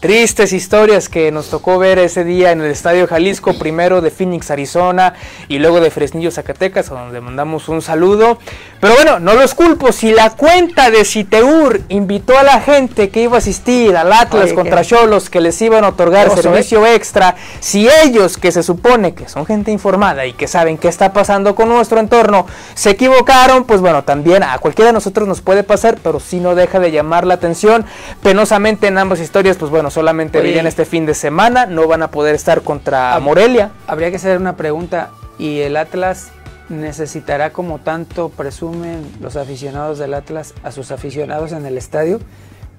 Tristes 0.00 0.52
historias 0.52 1.08
que 1.08 1.30
nos 1.30 1.48
tocó 1.48 1.78
ver 1.78 1.98
ese 1.98 2.24
día 2.24 2.52
en 2.52 2.60
el 2.60 2.70
Estadio 2.70 3.06
Jalisco, 3.06 3.54
primero 3.58 4.00
de 4.00 4.10
Phoenix, 4.10 4.50
Arizona 4.50 5.14
y 5.48 5.58
luego 5.58 5.80
de 5.80 5.90
Fresnillo, 5.90 6.30
Zacatecas, 6.30 6.90
a 6.90 6.94
donde 6.94 7.20
mandamos 7.20 7.68
un 7.68 7.82
saludo. 7.82 8.38
Pero 8.80 8.94
bueno, 8.94 9.20
no 9.20 9.34
los 9.34 9.54
culpo, 9.54 9.92
si 9.92 10.12
la 10.12 10.30
cuenta 10.30 10.90
de 10.90 11.04
Citeur 11.04 11.82
invitó 11.88 12.36
a 12.36 12.42
la 12.42 12.60
gente 12.60 13.10
que 13.10 13.22
iba 13.22 13.36
a 13.36 13.38
asistir 13.38 13.96
al 13.96 14.12
Atlas 14.12 14.46
Oye, 14.46 14.54
contra 14.54 14.82
Cholos 14.82 15.30
que 15.30 15.40
les 15.40 15.60
iban 15.62 15.84
a 15.84 15.88
otorgar 15.88 16.28
Oso, 16.28 16.40
¿eh? 16.40 16.42
servicio 16.42 16.86
extra, 16.86 17.36
si 17.60 17.88
ellos 17.88 18.38
que 18.38 18.50
se 18.50 18.62
supone 18.62 19.14
que 19.14 19.28
son 19.28 19.46
gente 19.46 19.70
informada 19.70 20.26
y 20.26 20.32
que 20.32 20.48
saben 20.48 20.78
qué 20.78 20.88
está 20.88 21.12
pasando 21.12 21.54
con 21.54 21.68
nuestro 21.68 22.00
entorno, 22.00 22.46
se 22.74 22.90
equivocaron, 22.90 23.64
pues 23.64 23.80
bueno, 23.80 24.04
también 24.04 24.42
a 24.42 24.58
cualquiera 24.58 24.88
de 24.88 24.94
nosotros 24.94 25.28
nos 25.28 25.40
puede 25.40 25.62
pasar, 25.62 25.98
pero 26.02 26.20
si 26.20 26.40
no 26.40 26.54
deja 26.54 26.80
de 26.80 26.90
llamar 26.90 27.26
la 27.26 27.34
atención. 27.34 27.84
Penosamente 28.22 28.86
en 28.86 28.98
ambas 28.98 29.20
historias, 29.20 29.56
pues 29.56 29.70
bueno, 29.70 29.81
solamente 29.90 30.38
Oye. 30.38 30.48
vienen 30.48 30.66
este 30.66 30.84
fin 30.84 31.06
de 31.06 31.14
semana, 31.14 31.66
no 31.66 31.86
van 31.86 32.02
a 32.02 32.10
poder 32.10 32.34
estar 32.34 32.62
contra 32.62 33.18
Morelia. 33.20 33.70
Habría 33.86 34.10
que 34.10 34.16
hacer 34.16 34.38
una 34.38 34.56
pregunta. 34.56 35.10
¿Y 35.38 35.60
el 35.60 35.76
Atlas 35.76 36.30
necesitará 36.68 37.50
como 37.50 37.78
tanto 37.78 38.28
presumen 38.28 39.04
los 39.20 39.36
aficionados 39.36 39.98
del 39.98 40.14
Atlas 40.14 40.54
a 40.62 40.72
sus 40.72 40.90
aficionados 40.90 41.52
en 41.52 41.66
el 41.66 41.76
estadio? 41.78 42.20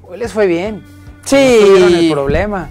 Hoy 0.04 0.18
les 0.18 0.32
fue 0.32 0.48
bien. 0.48 0.84
Sí. 1.26 1.60
No 1.80 1.88
el 1.88 2.12
problema. 2.12 2.70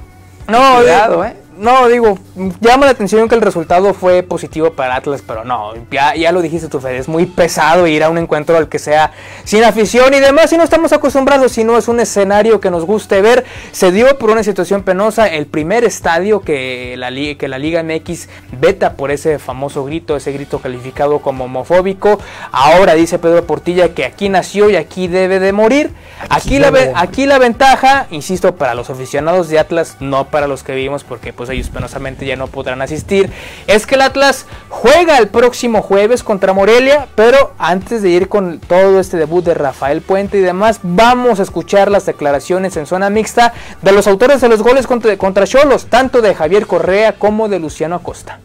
No, 0.49 0.77
Cuidado, 0.77 1.25
eh, 1.25 1.29
¿eh? 1.29 1.42
No, 1.57 1.89
digo, 1.89 2.19
llama 2.61 2.87
la 2.87 2.93
atención 2.93 3.29
que 3.29 3.35
el 3.35 3.43
resultado 3.43 3.93
fue 3.95 4.23
positivo 4.23 4.73
para 4.73 4.97
Atlas, 4.97 5.23
pero 5.27 5.45
no, 5.45 5.75
ya, 5.91 6.15
ya 6.15 6.33
lo 6.33 6.41
dijiste 6.41 6.69
tú, 6.69 6.81
Fede, 6.81 6.99
es 6.99 7.09
muy 7.09 7.27
pesado 7.27 7.87
ir 7.87 8.03
a 8.03 8.09
un 8.09 8.19
encuentro 8.19 8.57
al 8.57 8.69
que 8.69 8.79
sea 8.79 9.13
sin 9.45 9.63
afición 9.65 10.15
y 10.15 10.21
demás, 10.21 10.53
y 10.53 10.57
no 10.57 10.65
estamos 10.65 10.93
acostumbrados, 10.93 11.53
si 11.53 11.65
no 11.65 11.77
es 11.77 11.89
un 11.89 12.01
escenario 12.01 12.61
que 12.61 12.71
nos 12.71 12.85
guste 12.85 13.21
ver. 13.21 13.45
Se 13.73 13.93
dio 13.93 14.19
por 14.19 14.31
una 14.31 14.43
situación 14.43 14.83
penosa 14.83 15.27
el 15.27 15.47
primer 15.47 15.85
estadio 15.85 16.41
que 16.41 16.95
la, 16.97 17.11
que 17.11 17.49
la 17.49 17.59
Liga 17.59 17.83
MX 17.83 18.29
veta 18.59 18.95
por 18.95 19.11
ese 19.11 19.39
famoso 19.39 19.85
grito, 19.85 20.17
ese 20.17 20.33
grito 20.33 20.59
calificado 20.59 21.19
como 21.21 21.45
homofóbico. 21.45 22.19
Ahora 22.51 22.95
dice 22.95 23.19
Pedro 23.19 23.47
Portilla 23.47 23.95
que 23.95 24.05
aquí 24.05 24.29
nació 24.29 24.71
y 24.71 24.77
aquí 24.77 25.09
debe 25.09 25.39
de 25.39 25.53
morir. 25.53 25.91
Aquí, 26.29 26.59
la, 26.59 26.73
aquí 26.95 27.27
la 27.27 27.39
ventaja, 27.39 28.07
insisto, 28.11 28.55
para 28.55 28.75
los 28.75 28.91
aficionados 28.91 29.49
de 29.49 29.59
Atlas, 29.59 29.97
no 30.01 30.29
para 30.29 30.47
los 30.47 30.63
que 30.63 30.75
vivimos, 30.75 31.05
porque 31.05 31.33
pues 31.33 31.42
ellos 31.49 31.69
penosamente 31.69 32.27
ya 32.27 32.37
no 32.37 32.47
podrán 32.47 32.83
asistir, 32.83 33.31
es 33.67 33.87
que 33.87 33.95
el 33.95 34.03
Atlas 34.03 34.47
juega 34.69 35.19
el 35.19 35.29
próximo 35.29 35.83
jueves 35.83 36.23
contra 36.23 36.53
Morelia, 36.53 37.07
pero 37.15 37.53
antes 37.59 38.03
de 38.03 38.11
ir 38.11 38.29
con 38.29 38.59
todo 38.59 39.01
este 39.01 39.17
debut 39.17 39.45
de 39.45 39.55
Rafael 39.55 40.01
Puente 40.01 40.39
y 40.39 40.41
demás, 40.41 40.81
vamos 40.83 41.41
a 41.41 41.43
escuchar 41.43 41.91
las 41.91 42.07
declaraciones 42.07 42.77
en 42.77 42.87
zona 42.87 43.11
mixta 43.11 43.53
de 43.81 43.93
los 43.93 44.07
autores 44.07 44.41
de 44.41 44.49
los 44.49 44.63
goles 44.63 44.87
contra, 44.87 45.17
contra 45.17 45.47
Cholos, 45.47 45.87
tanto 45.87 46.23
de 46.23 46.35
Javier 46.35 46.67
Correa 46.67 47.15
como 47.15 47.49
de 47.49 47.59
Luciano 47.59 47.97
Acosta. 47.97 48.41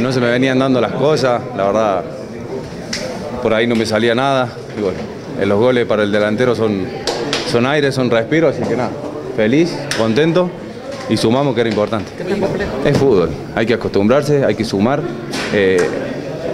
no 0.00 0.12
se 0.12 0.20
me 0.20 0.28
venían 0.28 0.58
dando 0.58 0.80
las 0.80 0.92
cosas, 0.92 1.42
la 1.56 1.64
verdad, 1.64 2.04
por 3.42 3.52
ahí 3.52 3.66
no 3.66 3.74
me 3.74 3.86
salía 3.86 4.14
nada. 4.14 4.50
Y 4.76 4.80
bueno, 4.80 4.98
eh, 5.40 5.46
los 5.46 5.58
goles 5.58 5.86
para 5.86 6.02
el 6.02 6.12
delantero 6.12 6.54
son, 6.54 6.86
son 7.50 7.66
aire, 7.66 7.92
son 7.92 8.10
respiro, 8.10 8.48
así 8.48 8.62
que 8.62 8.76
nada, 8.76 8.90
feliz, 9.36 9.76
contento 9.98 10.50
y 11.08 11.16
sumamos 11.16 11.54
que 11.54 11.60
era 11.60 11.70
importante. 11.70 12.10
Es 12.84 12.96
fútbol, 12.96 13.30
hay 13.54 13.66
que 13.66 13.74
acostumbrarse, 13.74 14.44
hay 14.44 14.54
que 14.54 14.64
sumar. 14.64 15.02
eh, 15.52 15.78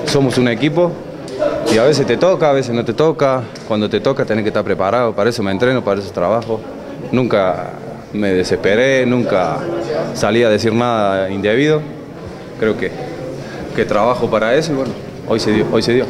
somos 0.07 0.39
un 0.39 0.49
equipo 0.49 0.91
y 1.73 1.79
a 1.79 1.85
veces 1.85 2.05
te 2.07 2.17
toca, 2.17 2.51
a 2.51 2.53
veces 2.53 2.75
no 2.75 2.85
te 2.85 2.93
toca. 2.93 3.43
Cuando 3.69 3.89
te 3.89 4.01
toca 4.01 4.25
tenés 4.25 4.43
que 4.43 4.49
estar 4.49 4.65
preparado, 4.65 5.15
para 5.15 5.31
eso 5.31 5.43
me 5.43 5.53
entreno, 5.53 5.85
para 5.85 6.01
eso 6.01 6.11
trabajo. 6.11 6.61
Nunca 7.13 7.71
me 8.13 8.33
desesperé, 8.33 9.07
nunca 9.07 9.59
salí 10.15 10.43
a 10.43 10.49
decir 10.49 10.73
nada 10.73 11.31
indebido. 11.31 11.81
Creo 12.59 12.77
que, 12.77 12.91
que 13.77 13.85
trabajo 13.85 14.29
para 14.29 14.55
eso 14.55 14.73
y 14.73 14.77
bueno, 14.77 14.93
hoy 15.29 15.39
se 15.39 15.53
dio. 15.53 15.67
Hoy 15.73 15.83
se 15.83 15.95
dio. 15.95 16.07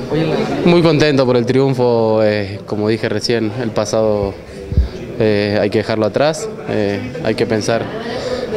Muy 0.65 0.83
contento 0.83 1.27
por 1.27 1.37
el 1.37 1.45
triunfo, 1.45 2.23
eh, 2.25 2.61
como 2.67 2.89
dije 2.89 3.09
recién, 3.09 3.53
el 3.61 3.71
pasado 3.71 4.33
eh, 5.19 5.59
hay 5.61 5.69
que 5.69 5.79
dejarlo 5.79 6.07
atrás, 6.07 6.49
eh, 6.71 7.01
hay 7.23 7.35
que 7.35 7.47
pensar 7.47 7.85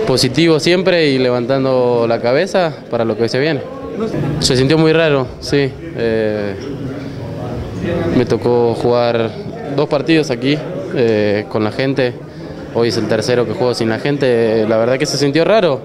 positivo 0.08 0.60
siempre 0.60 1.10
y 1.10 1.20
levantando 1.20 2.06
la 2.08 2.20
cabeza 2.20 2.74
para 2.90 3.06
lo 3.06 3.18
que 3.18 3.30
se 3.30 3.40
viene. 3.40 3.62
Se 4.40 4.58
sintió 4.58 4.78
muy 4.78 4.92
raro, 4.94 5.28
sí. 5.40 5.70
eh, 5.98 6.56
me 8.18 8.26
tocó 8.26 8.74
jugar 8.76 9.32
dos 9.76 9.88
partidos 9.90 10.32
aquí 10.32 10.58
eh, 10.96 11.46
con 11.50 11.64
la 11.64 11.72
gente. 11.72 12.14
Hoy 12.76 12.90
es 12.90 12.98
el 12.98 13.08
tercero 13.08 13.46
que 13.46 13.54
juego 13.54 13.74
sin 13.74 13.90
la 13.90 14.00
gente. 14.00 14.66
La 14.68 14.78
verdad 14.78 14.98
que 14.98 15.06
se 15.06 15.18
sintió 15.18 15.46
raro. 15.46 15.82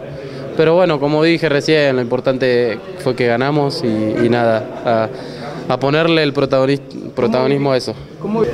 Pero 0.57 0.75
bueno, 0.75 0.99
como 0.99 1.23
dije 1.23 1.49
recién, 1.49 1.95
lo 1.97 2.03
importante 2.03 2.79
fue 2.99 3.15
que 3.15 3.27
ganamos 3.27 3.85
y, 3.85 4.29
nada, 4.29 5.09
a, 5.69 5.79
ponerle 5.79 6.25
el 6.25 6.33
protagonismo 6.33 7.73
a 7.73 7.77
eso. 7.77 7.95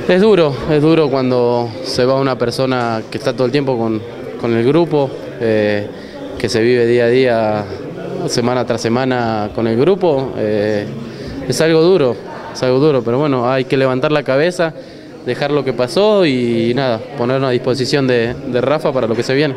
Es 0.07 0.21
duro, 0.21 0.53
es 0.69 0.81
duro 0.83 1.09
cuando 1.09 1.67
se 1.83 2.05
va 2.05 2.19
una 2.19 2.37
persona 2.37 3.01
que 3.09 3.17
está 3.17 3.33
todo 3.33 3.45
el 3.45 3.51
tiempo 3.51 3.75
con, 3.77 4.53
el 4.53 4.63
grupo, 4.63 5.09
eh, 5.45 5.87
que 6.37 6.49
se 6.49 6.61
vive 6.61 6.85
día 6.85 7.05
a 7.05 7.07
día, 7.07 7.65
semana 8.27 8.65
tras 8.65 8.81
semana 8.81 9.49
con 9.53 9.67
el 9.67 9.77
grupo. 9.77 10.33
Eh, 10.37 10.85
es 11.47 11.61
algo 11.61 11.81
duro, 11.81 12.15
es 12.53 12.63
algo 12.63 12.79
duro, 12.79 13.03
pero 13.03 13.19
bueno, 13.19 13.49
hay 13.49 13.65
que 13.65 13.77
levantar 13.77 14.11
la 14.11 14.23
cabeza, 14.23 14.73
dejar 15.25 15.51
lo 15.51 15.63
que 15.63 15.73
pasó 15.73 16.25
y 16.25 16.73
nada, 16.75 16.99
ponernos 17.17 17.49
a 17.49 17.51
disposición 17.51 18.07
de, 18.07 18.33
Rafa 18.61 18.91
para 18.91 19.07
lo 19.07 19.15
que 19.15 19.23
se 19.23 19.33
viene. 19.35 19.55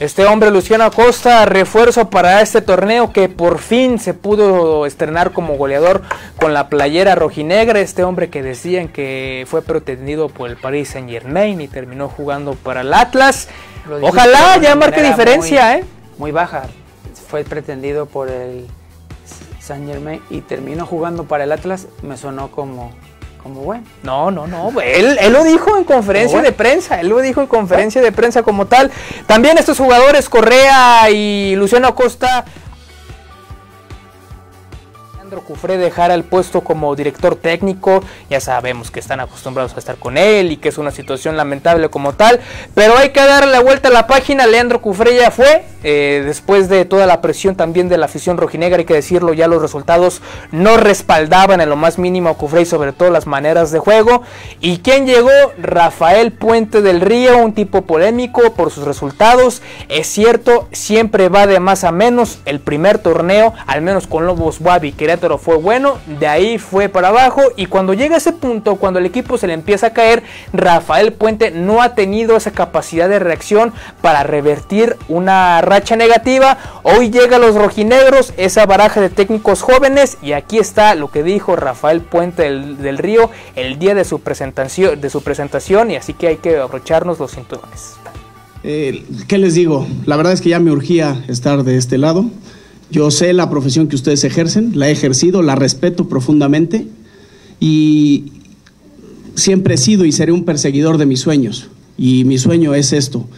Este 0.00 0.24
hombre, 0.24 0.50
Luciano 0.50 0.84
Acosta, 0.84 1.44
refuerzo 1.44 2.08
para 2.08 2.40
este 2.40 2.62
torneo 2.62 3.12
que 3.12 3.28
por 3.28 3.58
fin 3.58 3.98
se 3.98 4.14
pudo 4.14 4.86
estrenar 4.86 5.32
como 5.32 5.58
goleador 5.58 6.00
con 6.40 6.54
la 6.54 6.70
playera 6.70 7.14
rojinegra. 7.16 7.80
Este 7.80 8.02
hombre 8.02 8.30
que 8.30 8.42
decían 8.42 8.88
que 8.88 9.44
fue 9.46 9.60
pretendido 9.60 10.30
por 10.30 10.48
el 10.48 10.56
Paris 10.56 10.88
Saint 10.88 11.10
Germain 11.10 11.60
y 11.60 11.68
terminó 11.68 12.08
jugando 12.08 12.54
para 12.54 12.80
el 12.80 12.94
Atlas. 12.94 13.48
Ojalá 14.00 14.56
ya 14.56 14.74
marque 14.74 15.02
diferencia, 15.02 15.76
¿eh? 15.76 15.84
Muy 16.16 16.30
baja. 16.30 16.62
Fue 17.28 17.44
pretendido 17.44 18.06
por 18.06 18.30
el 18.30 18.68
Saint 19.60 19.86
Germain 19.86 20.22
y 20.30 20.40
terminó 20.40 20.86
jugando 20.86 21.24
para 21.24 21.44
el 21.44 21.52
Atlas, 21.52 21.88
me 22.00 22.16
sonó 22.16 22.50
como, 22.50 22.90
como 23.42 23.60
bueno. 23.62 23.84
No, 24.02 24.30
no, 24.30 24.46
no. 24.46 24.80
Él, 24.80 25.18
él 25.20 25.32
lo 25.32 25.44
dijo 25.44 25.76
en 25.76 25.84
conferencia 25.84 26.42
de 26.42 26.52
prensa. 26.52 27.00
Él 27.00 27.08
lo 27.08 27.20
dijo 27.20 27.40
en 27.40 27.46
conferencia 27.46 28.02
de 28.02 28.12
prensa 28.12 28.42
como 28.42 28.66
tal. 28.66 28.90
También 29.26 29.58
estos 29.58 29.78
jugadores, 29.78 30.28
Correa 30.28 31.10
y 31.10 31.54
Luciano 31.56 31.88
Acosta, 31.88 32.44
Cufré 35.38 35.78
dejara 35.78 36.14
el 36.14 36.24
puesto 36.24 36.62
como 36.62 36.94
director 36.96 37.36
técnico. 37.36 38.02
Ya 38.28 38.40
sabemos 38.40 38.90
que 38.90 39.00
están 39.00 39.20
acostumbrados 39.20 39.74
a 39.74 39.78
estar 39.78 39.96
con 39.96 40.18
él 40.18 40.52
y 40.52 40.56
que 40.56 40.68
es 40.68 40.78
una 40.78 40.90
situación 40.90 41.36
lamentable 41.36 41.88
como 41.88 42.14
tal. 42.14 42.40
Pero 42.74 42.96
hay 42.96 43.10
que 43.10 43.20
darle 43.20 43.52
la 43.52 43.60
vuelta 43.60 43.88
a 43.88 43.92
la 43.92 44.06
página. 44.06 44.46
Leandro 44.46 44.80
Cufré 44.80 45.16
ya 45.16 45.30
fue. 45.30 45.64
Eh, 45.82 46.22
después 46.24 46.68
de 46.68 46.84
toda 46.84 47.06
la 47.06 47.20
presión 47.20 47.56
también 47.56 47.88
de 47.88 47.98
la 47.98 48.06
afición 48.06 48.36
rojinegra, 48.36 48.78
hay 48.78 48.84
que 48.84 48.94
decirlo, 48.94 49.32
ya 49.32 49.48
los 49.48 49.62
resultados 49.62 50.20
no 50.52 50.76
respaldaban 50.76 51.60
en 51.60 51.68
lo 51.68 51.76
más 51.76 51.98
mínimo 51.98 52.28
a 52.28 52.34
Cufré 52.34 52.62
y 52.62 52.66
sobre 52.66 52.92
todo 52.92 53.10
las 53.10 53.26
maneras 53.26 53.70
de 53.70 53.78
juego. 53.78 54.22
¿Y 54.60 54.78
quién 54.78 55.06
llegó? 55.06 55.30
Rafael 55.58 56.32
Puente 56.32 56.82
del 56.82 57.00
Río, 57.00 57.38
un 57.38 57.54
tipo 57.54 57.82
polémico 57.82 58.54
por 58.54 58.70
sus 58.70 58.84
resultados. 58.84 59.62
Es 59.88 60.06
cierto, 60.06 60.68
siempre 60.72 61.28
va 61.28 61.46
de 61.46 61.60
más 61.60 61.84
a 61.84 61.92
menos. 61.92 62.38
El 62.44 62.60
primer 62.60 62.98
torneo, 62.98 63.54
al 63.66 63.82
menos 63.82 64.06
con 64.06 64.26
Lobos 64.26 64.60
Wabi, 64.60 64.92
Querétaro 64.92 65.38
fue 65.38 65.56
bueno, 65.56 65.98
de 66.06 66.26
ahí 66.26 66.58
fue 66.58 66.88
para 66.88 67.08
abajo 67.08 67.42
y 67.56 67.66
cuando 67.66 67.94
llega 67.94 68.16
ese 68.16 68.32
punto, 68.32 68.76
cuando 68.76 68.98
el 68.98 69.06
equipo 69.06 69.38
se 69.38 69.46
le 69.46 69.54
empieza 69.54 69.88
a 69.88 69.92
caer, 69.92 70.22
Rafael 70.52 71.12
Puente 71.12 71.50
no 71.50 71.82
ha 71.82 71.94
tenido 71.94 72.36
esa 72.36 72.50
capacidad 72.50 73.08
de 73.08 73.18
reacción 73.18 73.72
para 74.00 74.22
revertir 74.22 74.96
una 75.08 75.60
racha 75.70 75.94
negativa. 75.94 76.58
Hoy 76.82 77.10
llega 77.10 77.38
los 77.38 77.54
rojinegros, 77.54 78.34
esa 78.36 78.66
baraja 78.66 79.00
de 79.00 79.08
técnicos 79.08 79.62
jóvenes 79.62 80.18
y 80.20 80.32
aquí 80.32 80.58
está 80.58 80.96
lo 80.96 81.12
que 81.12 81.22
dijo 81.22 81.54
Rafael 81.54 82.00
Puente 82.00 82.42
del, 82.42 82.98
Río 82.98 83.30
el 83.54 83.78
día 83.78 83.94
de 83.94 84.04
su 84.04 84.18
presentación, 84.20 85.00
de 85.00 85.08
su 85.08 85.22
presentación 85.22 85.92
y 85.92 85.96
así 85.96 86.12
que 86.12 86.26
hay 86.26 86.36
que 86.38 86.58
abrocharnos 86.58 87.20
los 87.20 87.30
cinturones. 87.30 87.92
Eh, 88.64 89.04
¿Qué 89.28 89.38
les 89.38 89.54
digo? 89.54 89.86
La 90.06 90.16
verdad 90.16 90.32
es 90.32 90.40
que 90.40 90.48
ya 90.48 90.58
me 90.58 90.72
urgía 90.72 91.24
estar 91.28 91.62
de 91.62 91.76
este 91.76 91.98
lado. 91.98 92.26
Yo 92.90 93.12
sé 93.12 93.32
la 93.32 93.48
profesión 93.48 93.86
que 93.86 93.94
ustedes 93.94 94.24
ejercen, 94.24 94.72
la 94.74 94.88
he 94.88 94.90
ejercido, 94.90 95.40
la 95.40 95.54
respeto 95.54 96.08
profundamente 96.08 96.88
y 97.60 98.32
siempre 99.36 99.74
he 99.74 99.78
sido 99.78 100.04
y 100.04 100.10
seré 100.10 100.32
un 100.32 100.44
perseguidor 100.44 100.98
de 100.98 101.06
mis 101.06 101.20
sueños. 101.20 101.68
Y 101.96 102.24
mi 102.24 102.38
sueño 102.38 102.74
es 102.74 102.92
esto, 102.92 103.28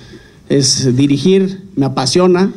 es 0.49 0.97
dirigir, 0.97 1.63
me 1.77 1.87
apasiona 1.87 2.53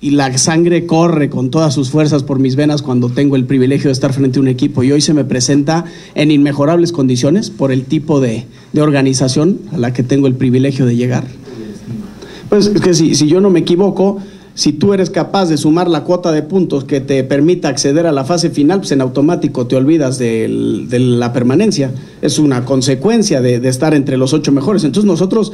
y 0.00 0.10
la 0.10 0.36
sangre 0.38 0.86
corre 0.86 1.28
con 1.28 1.50
todas 1.50 1.74
sus 1.74 1.90
fuerzas 1.90 2.22
por 2.22 2.38
mis 2.38 2.56
venas 2.56 2.80
cuando 2.80 3.10
tengo 3.10 3.36
el 3.36 3.44
privilegio 3.44 3.88
de 3.88 3.92
estar 3.92 4.12
frente 4.12 4.38
a 4.38 4.42
un 4.42 4.48
equipo 4.48 4.82
y 4.82 4.92
hoy 4.92 5.00
se 5.00 5.12
me 5.12 5.24
presenta 5.24 5.84
en 6.14 6.30
inmejorables 6.30 6.92
condiciones 6.92 7.50
por 7.50 7.70
el 7.70 7.84
tipo 7.84 8.20
de, 8.20 8.46
organización 8.78 9.60
a 9.72 9.78
la 9.78 9.92
que 9.92 10.02
tengo 10.02 10.26
el 10.26 10.34
privilegio 10.34 10.86
de 10.86 10.96
llegar. 10.96 11.24
Pues 12.48 12.68
que 12.68 12.94
si, 12.94 13.14
si 13.14 13.28
yo 13.28 13.40
no 13.40 13.50
me 13.50 13.60
equivoco, 13.60 14.18
si 14.54 14.72
tú 14.72 14.92
eres 14.92 15.10
capaz 15.10 15.48
de 15.48 15.56
sumar 15.56 15.88
la 15.88 16.04
cuota 16.04 16.32
de 16.32 16.42
puntos 16.42 16.84
que 16.84 17.00
te 17.00 17.22
permita 17.24 17.68
acceder 17.68 18.06
a 18.06 18.12
la 18.12 18.24
fase 18.24 18.50
final, 18.50 18.80
pues 18.80 18.92
en 18.92 19.00
automático 19.00 19.66
te 19.66 19.76
olvidas 19.76 20.18
de, 20.18 20.48
la 20.90 21.32
permanencia. 21.32 21.92
Es 22.20 22.38
una 22.38 22.64
consecuencia 22.64 23.40
de, 23.40 23.60
de, 23.60 23.68
estar 23.68 23.94
entre 23.94 24.16
los 24.16 24.32
ocho 24.32 24.52
mejores. 24.52 24.84
Entonces 24.84 25.06
nosotros 25.06 25.52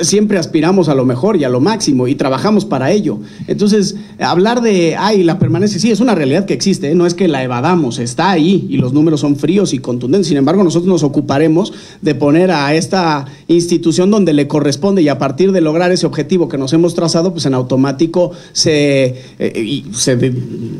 siempre 0.00 0.38
aspiramos 0.38 0.88
a 0.88 0.94
lo 0.94 1.04
mejor 1.04 1.36
y 1.36 1.44
a 1.44 1.48
lo 1.48 1.60
máximo 1.60 2.08
y 2.08 2.14
trabajamos 2.14 2.64
para 2.64 2.90
ello. 2.90 3.18
Entonces, 3.46 3.96
hablar 4.18 4.62
de, 4.62 4.96
ay, 4.96 5.22
la 5.22 5.38
permanencia, 5.38 5.78
sí, 5.80 5.90
es 5.90 6.00
una 6.00 6.14
realidad 6.14 6.44
que 6.44 6.54
existe, 6.54 6.90
¿eh? 6.90 6.94
no 6.94 7.06
es 7.06 7.14
que 7.14 7.28
la 7.28 7.42
evadamos, 7.42 7.98
está 7.98 8.30
ahí 8.30 8.66
y 8.68 8.76
los 8.76 8.92
números 8.92 9.20
son 9.20 9.36
fríos 9.36 9.74
y 9.74 9.78
contundentes. 9.78 10.28
Sin 10.28 10.36
embargo, 10.36 10.64
nosotros 10.64 10.88
nos 10.88 11.02
ocuparemos 11.02 11.72
de 12.02 12.14
poner 12.14 12.50
a 12.50 12.74
esta 12.74 13.26
institución 13.46 14.10
donde 14.10 14.32
le 14.32 14.48
corresponde 14.48 15.02
y 15.02 15.08
a 15.08 15.18
partir 15.18 15.52
de 15.52 15.60
lograr 15.60 15.92
ese 15.92 16.06
objetivo 16.06 16.48
que 16.48 16.58
nos 16.58 16.72
hemos 16.72 16.94
trazado, 16.94 17.32
pues 17.32 17.46
en 17.46 17.54
automático 17.54 18.32
se, 18.52 19.16
eh, 19.38 19.84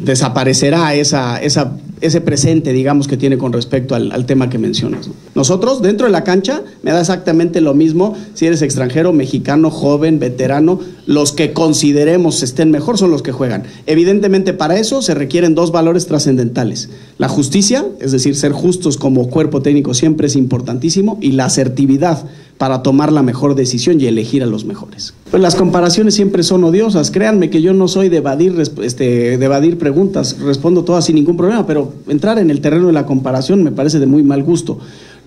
desaparecerá 0.04 0.94
esa, 0.94 1.40
esa, 1.42 1.76
ese 2.00 2.20
presente, 2.20 2.72
digamos, 2.72 3.08
que 3.08 3.16
tiene 3.16 3.38
con 3.38 3.52
respecto 3.52 3.94
al, 3.94 4.26
tema 4.26 4.50
que 4.50 4.58
mencionas. 4.58 5.08
Nosotros, 5.34 5.80
dentro 5.80 6.06
de 6.06 6.12
la 6.12 6.24
cancha, 6.24 6.62
me 6.82 6.90
da 6.90 7.00
exactamente 7.00 7.60
lo 7.60 7.74
mismo 7.74 8.16
si 8.34 8.46
eres 8.46 8.62
extranjero 8.62 8.97
mexicano, 9.12 9.70
joven, 9.70 10.18
veterano, 10.18 10.80
los 11.06 11.32
que 11.32 11.52
consideremos 11.52 12.42
estén 12.42 12.70
mejor 12.70 12.98
son 12.98 13.10
los 13.10 13.22
que 13.22 13.32
juegan. 13.32 13.64
Evidentemente 13.86 14.52
para 14.52 14.78
eso 14.78 15.02
se 15.02 15.14
requieren 15.14 15.54
dos 15.54 15.72
valores 15.72 16.06
trascendentales. 16.06 16.90
La 17.16 17.28
justicia, 17.28 17.86
es 18.00 18.12
decir, 18.12 18.36
ser 18.36 18.52
justos 18.52 18.96
como 18.96 19.28
cuerpo 19.28 19.62
técnico 19.62 19.94
siempre 19.94 20.26
es 20.26 20.36
importantísimo, 20.36 21.18
y 21.20 21.32
la 21.32 21.46
asertividad 21.46 22.26
para 22.58 22.82
tomar 22.82 23.12
la 23.12 23.22
mejor 23.22 23.54
decisión 23.54 24.00
y 24.00 24.06
elegir 24.06 24.42
a 24.42 24.46
los 24.46 24.64
mejores. 24.64 25.14
Pues 25.30 25.40
las 25.40 25.54
comparaciones 25.54 26.14
siempre 26.14 26.42
son 26.42 26.64
odiosas. 26.64 27.10
Créanme 27.10 27.50
que 27.50 27.62
yo 27.62 27.72
no 27.72 27.86
soy 27.86 28.08
de 28.08 28.16
evadir, 28.16 28.60
este, 28.82 29.38
de 29.38 29.44
evadir 29.44 29.78
preguntas, 29.78 30.36
respondo 30.40 30.82
todas 30.82 31.04
sin 31.04 31.14
ningún 31.14 31.36
problema, 31.36 31.66
pero 31.66 31.92
entrar 32.08 32.38
en 32.38 32.50
el 32.50 32.60
terreno 32.60 32.88
de 32.88 32.92
la 32.92 33.06
comparación 33.06 33.62
me 33.62 33.70
parece 33.70 34.00
de 34.00 34.06
muy 34.06 34.24
mal 34.24 34.42
gusto. 34.42 34.78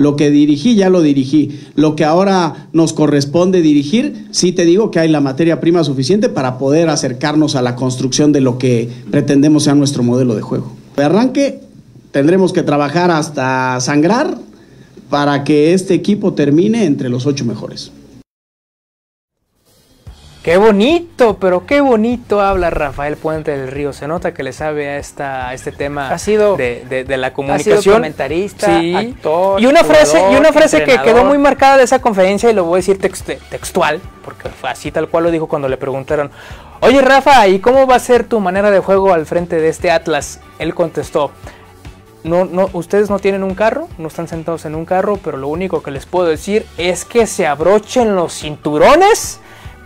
Lo 0.01 0.15
que 0.15 0.31
dirigí, 0.31 0.75
ya 0.75 0.89
lo 0.89 1.01
dirigí. 1.01 1.59
Lo 1.75 1.95
que 1.95 2.03
ahora 2.03 2.67
nos 2.73 2.93
corresponde 2.93 3.61
dirigir, 3.61 4.27
sí 4.31 4.51
te 4.51 4.65
digo 4.65 4.89
que 4.89 4.99
hay 4.99 5.09
la 5.09 5.21
materia 5.21 5.59
prima 5.59 5.83
suficiente 5.83 6.27
para 6.27 6.57
poder 6.57 6.89
acercarnos 6.89 7.55
a 7.55 7.61
la 7.61 7.75
construcción 7.75 8.31
de 8.31 8.41
lo 8.41 8.57
que 8.57 8.89
pretendemos 9.11 9.63
sea 9.63 9.75
nuestro 9.75 10.01
modelo 10.01 10.35
de 10.35 10.41
juego. 10.41 10.71
De 10.97 11.03
arranque, 11.03 11.61
tendremos 12.11 12.51
que 12.51 12.63
trabajar 12.63 13.11
hasta 13.11 13.79
sangrar 13.79 14.37
para 15.11 15.43
que 15.43 15.73
este 15.73 15.93
equipo 15.93 16.33
termine 16.33 16.85
entre 16.85 17.09
los 17.09 17.27
ocho 17.27 17.45
mejores. 17.45 17.91
Qué 20.43 20.57
bonito, 20.57 21.37
pero 21.37 21.67
qué 21.67 21.81
bonito 21.81 22.41
habla 22.41 22.71
Rafael 22.71 23.15
Puente 23.15 23.55
del 23.55 23.67
Río. 23.67 23.93
Se 23.93 24.07
nota 24.07 24.33
que 24.33 24.41
le 24.41 24.53
sabe 24.53 24.89
a, 24.89 24.97
esta, 24.97 25.53
este 25.53 25.71
tema 25.71 26.09
ha 26.09 26.17
sido, 26.17 26.57
de, 26.57 27.05
la 27.07 27.31
comunicación. 27.31 27.77
Ha 27.77 27.81
sido 27.81 27.93
comentarista, 27.93 28.79
actor, 28.79 29.61
y 29.61 29.67
una 29.67 29.83
frase 29.83 30.19
y 30.31 30.35
una 30.35 30.51
frase 30.51 30.83
que 30.83 30.99
quedó 30.99 31.25
muy 31.25 31.37
marcada 31.37 31.77
de 31.77 31.83
esa 31.83 32.01
conferencia 32.01 32.49
y 32.49 32.53
lo 32.53 32.63
voy 32.63 32.77
a 32.77 32.79
decir 32.79 32.97
textual, 32.97 34.01
porque 34.25 34.49
fue 34.49 34.71
así 34.71 34.91
tal 34.91 35.09
cual 35.09 35.25
lo 35.25 35.31
dijo 35.31 35.47
cuando 35.47 35.69
le 35.69 35.77
preguntaron, 35.77 36.31
oye 36.79 37.01
Rafa, 37.01 37.47
¿y 37.47 37.59
cómo 37.59 37.85
va 37.85 37.97
a 37.97 37.99
ser 37.99 38.23
tu 38.23 38.39
manera 38.39 38.71
de 38.71 38.79
juego 38.79 39.13
al 39.13 39.27
frente 39.27 39.57
de 39.57 39.69
este 39.69 39.91
Atlas? 39.91 40.39
Él 40.57 40.73
contestó, 40.73 41.29
no, 42.23 42.45
no, 42.45 42.67
ustedes 42.73 43.11
no 43.11 43.19
tienen 43.19 43.43
un 43.43 43.53
carro, 43.53 43.89
no 43.99 44.07
están 44.07 44.27
sentados 44.27 44.65
en 44.65 44.73
un 44.73 44.85
carro, 44.85 45.19
pero 45.23 45.37
lo 45.37 45.49
único 45.49 45.83
que 45.83 45.91
les 45.91 46.07
puedo 46.07 46.27
decir 46.27 46.65
es 46.79 47.05
que 47.05 47.27
se 47.27 47.45
abrochen 47.45 48.15
los 48.15 48.33
cinturones 48.33 49.39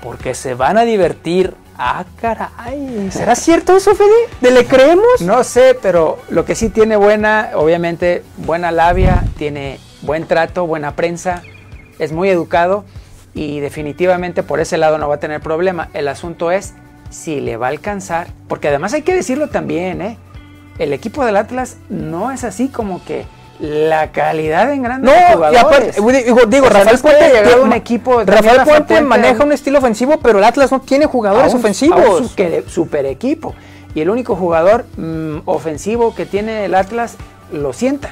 porque 0.05 0.35
se 0.35 0.53
van 0.53 0.77
a 0.77 0.83
divertir. 0.83 1.55
Ah, 1.79 2.05
caray. 2.21 3.09
¿Será 3.11 3.35
cierto 3.35 3.75
eso, 3.75 3.95
Fede? 3.95 4.13
¿De 4.39 4.51
le 4.51 4.65
creemos? 4.65 5.19
No 5.21 5.43
sé, 5.43 5.75
pero 5.81 6.19
lo 6.29 6.45
que 6.45 6.53
sí 6.53 6.69
tiene 6.69 6.95
buena, 6.95 7.49
obviamente, 7.55 8.23
buena 8.37 8.71
labia, 8.71 9.23
tiene 9.35 9.79
buen 10.03 10.27
trato, 10.27 10.67
buena 10.67 10.95
prensa, 10.95 11.41
es 11.97 12.11
muy 12.11 12.29
educado 12.29 12.85
y 13.33 13.61
definitivamente 13.61 14.43
por 14.43 14.59
ese 14.59 14.77
lado 14.77 14.99
no 14.99 15.09
va 15.09 15.15
a 15.15 15.19
tener 15.19 15.41
problema. 15.41 15.89
El 15.95 16.07
asunto 16.07 16.51
es 16.51 16.75
si 17.09 17.41
le 17.41 17.57
va 17.57 17.65
a 17.65 17.69
alcanzar, 17.69 18.27
porque 18.47 18.67
además 18.67 18.93
hay 18.93 19.01
que 19.01 19.15
decirlo 19.15 19.49
también, 19.49 20.03
¿eh? 20.03 20.19
El 20.77 20.93
equipo 20.93 21.25
del 21.25 21.35
Atlas 21.35 21.77
no 21.89 22.31
es 22.31 22.43
así 22.43 22.67
como 22.67 23.03
que 23.03 23.25
la 23.59 24.11
calidad 24.11 24.71
en 24.73 24.83
grandes 24.83 25.11
No, 25.13 25.17
y 25.29 25.33
jugadores. 25.33 25.63
aparte, 25.97 26.23
digo, 26.23 26.39
digo 26.45 26.65
O 26.67 26.69
sea, 26.71 26.79
Rafael 26.83 26.95
no 26.97 27.01
que 27.09 27.15
Puente, 27.17 27.29
llegado 27.43 27.63
un 27.63 27.73
equipo, 27.73 28.19
Rafael 28.23 28.57
Rafa 28.57 28.63
Puente 28.65 28.87
Puente 28.87 29.01
maneja 29.01 29.43
un 29.43 29.51
estilo 29.53 29.79
ofensivo, 29.79 30.19
pero 30.19 30.39
el 30.39 30.43
Atlas 30.43 30.71
no 30.71 30.81
tiene 30.81 31.05
jugadores 31.05 31.53
un- 31.53 31.59
ofensivos. 31.59 32.21
un 32.21 32.27
super, 32.29 32.69
super 32.69 33.05
equipo. 33.05 33.55
Y 33.93 34.01
el 34.01 34.09
único 34.09 34.35
jugador 34.35 34.85
mm, 34.97 35.37
ofensivo 35.45 36.13
que 36.13 36.25
tiene 36.25 36.65
el 36.65 36.75
Atlas 36.75 37.15
lo 37.53 37.71
sientan. 37.71 38.11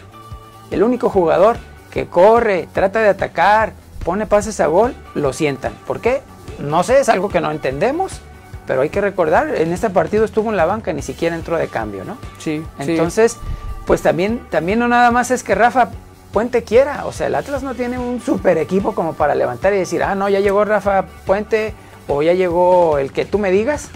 El 0.71 0.81
único 0.81 1.09
jugador 1.09 1.57
que 1.91 2.07
corre, 2.07 2.69
trata 2.73 3.01
de 3.01 3.09
atacar, 3.09 3.73
pone 4.05 4.25
pases 4.25 4.59
a 4.61 4.67
gol, 4.67 4.95
lo 5.13 5.33
sientan. 5.33 5.73
¿Por 5.85 5.99
qué? 5.99 6.21
No 6.59 6.83
sé, 6.83 6.99
es 7.01 7.09
algo 7.09 7.27
que 7.29 7.41
no 7.41 7.51
entendemos. 7.51 8.21
Pero 8.65 8.79
hay 8.81 8.87
que 8.89 9.01
recordar, 9.01 9.53
en 9.55 9.73
este 9.73 9.89
partido 9.89 10.23
estuvo 10.23 10.49
en 10.49 10.55
la 10.55 10.63
banca, 10.65 10.93
ni 10.93 11.01
siquiera 11.01 11.35
entró 11.35 11.57
de 11.57 11.67
cambio, 11.67 12.05
¿no? 12.05 12.17
Sí, 12.39 12.63
Entonces, 12.79 13.35
pues 13.85 14.01
también, 14.01 14.41
también 14.49 14.79
no 14.79 14.87
nada 14.87 15.11
más 15.11 15.31
es 15.31 15.43
que 15.43 15.55
Rafa 15.55 15.89
Puente 16.31 16.63
quiera. 16.63 17.05
O 17.05 17.11
sea, 17.11 17.27
el 17.27 17.35
Atlas 17.35 17.63
no 17.63 17.75
tiene 17.75 17.99
un 17.99 18.21
super 18.21 18.57
equipo 18.57 18.95
como 18.95 19.13
para 19.13 19.35
levantar 19.35 19.73
y 19.73 19.77
decir, 19.77 20.03
ah, 20.03 20.15
no, 20.15 20.29
ya 20.29 20.39
llegó 20.39 20.65
Rafa 20.65 21.05
Puente 21.25 21.73
o 22.07 22.21
ya 22.21 22.33
llegó 22.33 22.97
el 22.97 23.11
que 23.11 23.25
tú 23.25 23.39
me 23.39 23.51
digas, 23.51 23.89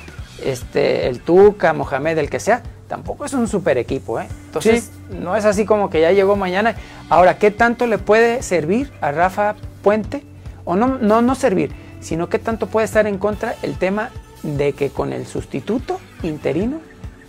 este, 0.43 1.07
el 1.07 1.21
Tuca, 1.21 1.73
Mohamed, 1.73 2.17
el 2.17 2.29
que 2.29 2.39
sea. 2.39 2.63
Tampoco 2.87 3.25
es 3.25 3.33
un 3.33 3.47
super 3.49 3.77
equipo, 3.77 4.19
¿eh? 4.19 4.27
Entonces, 4.45 4.91
no 5.09 5.35
es 5.35 5.43
así 5.43 5.65
como 5.65 5.89
que 5.89 5.99
ya 5.99 6.11
llegó 6.11 6.37
mañana. 6.37 6.75
Ahora, 7.09 7.37
¿qué 7.37 7.51
tanto 7.51 7.85
le 7.85 7.97
puede 7.97 8.41
servir 8.43 8.93
a 9.01 9.11
Rafa 9.11 9.55
Puente? 9.81 10.23
O 10.63 10.77
no, 10.77 10.97
no, 10.99 11.21
no 11.21 11.35
servir, 11.35 11.71
sino 11.99 12.29
qué 12.29 12.39
tanto 12.39 12.67
puede 12.67 12.85
estar 12.85 13.05
en 13.07 13.17
contra 13.17 13.55
el 13.61 13.77
tema 13.77 14.09
de 14.43 14.71
que 14.71 14.89
con 14.89 15.11
el 15.11 15.25
sustituto 15.25 15.99
interino 16.23 16.79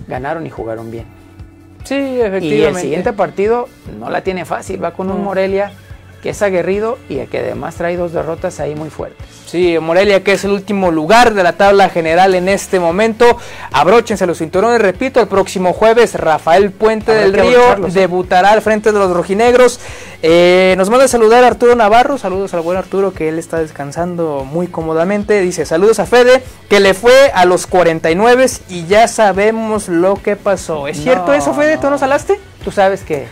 ganaron 0.07 0.47
y 0.47 0.51
jugaron 0.51 0.91
bien. 0.93 1.18
Sí, 1.89 1.95
Y 1.95 2.21
efectivamente. 2.21 2.67
el 2.69 2.77
siguiente 2.77 3.13
partido 3.15 3.67
no 3.99 4.11
la 4.11 4.21
tiene 4.21 4.45
fácil, 4.45 4.83
va 4.85 4.93
con 4.93 5.11
un 5.11 5.19
No. 5.19 5.25
Morelia 5.25 5.73
que 6.23 6.31
es 6.31 6.43
aguerrido 6.43 6.99
y 7.09 7.19
que 7.27 7.39
además 7.39 7.77
trae 7.77 7.97
dos 7.97 8.13
derrotas 8.13 8.59
ahí 8.61 8.75
muy 8.75 8.91
fuertes. 8.91 9.25
Sí, 9.47 9.79
Morelia 9.81 10.23
que 10.23 10.33
es 10.33 10.45
el 10.45 10.51
último 10.51 10.91
lugar 10.91 11.33
de 11.33 11.43
la 11.43 11.53
tabla 11.55 11.89
general 11.89 12.35
en 12.35 12.49
este 12.49 12.81
momento. 12.81 13.39
Abróchense 13.73 14.27
los 14.27 14.39
cinturones, 14.39 14.83
repito, 14.83 15.21
el 15.21 15.29
próximo 15.29 15.73
jueves 15.73 16.15
Rafael 16.15 16.73
Puente 16.73 17.13
Habrá 17.13 17.23
del 17.23 17.33
Río 17.33 17.73
¿eh? 17.87 17.91
debutará 17.93 18.51
al 18.51 18.63
frente 18.63 18.93
de 18.93 18.99
los 18.99 19.13
rojinegros. 19.13 19.81
Eh, 20.21 20.75
nos 20.77 20.91
manda 20.91 21.05
a 21.05 21.09
saludar 21.09 21.45
Arturo 21.45 21.77
Navarro, 21.77 22.19
saludos 22.19 22.53
al 22.53 22.63
buen 22.63 22.77
Arturo 22.77 23.13
que 23.13 23.29
él 23.29 23.39
está 23.39 23.59
descansando 23.59 24.45
muy 24.45 24.67
cómodamente. 24.67 25.41
Dice 25.41 25.65
saludos 25.65 26.01
a 26.01 26.07
Fede 26.07 26.43
que 26.69 26.81
le 26.81 26.93
fue 26.93 27.31
a 27.33 27.45
los 27.45 27.69
49 27.69 28.47
y 28.69 28.87
ya 28.87 29.07
sabemos 29.07 29.89
lo 29.89 30.17
que 30.17 30.35
pasó. 30.35 30.89
¿Es 30.89 31.01
cierto 31.01 31.29
No, 31.29 31.35
eso 31.35 31.55
Fede? 31.55 31.79
¿Tú 31.79 31.89
nos 31.89 32.03
hablaste? 32.03 32.41
Tú 32.65 32.73
sabes 32.73 33.03
que 33.03 33.29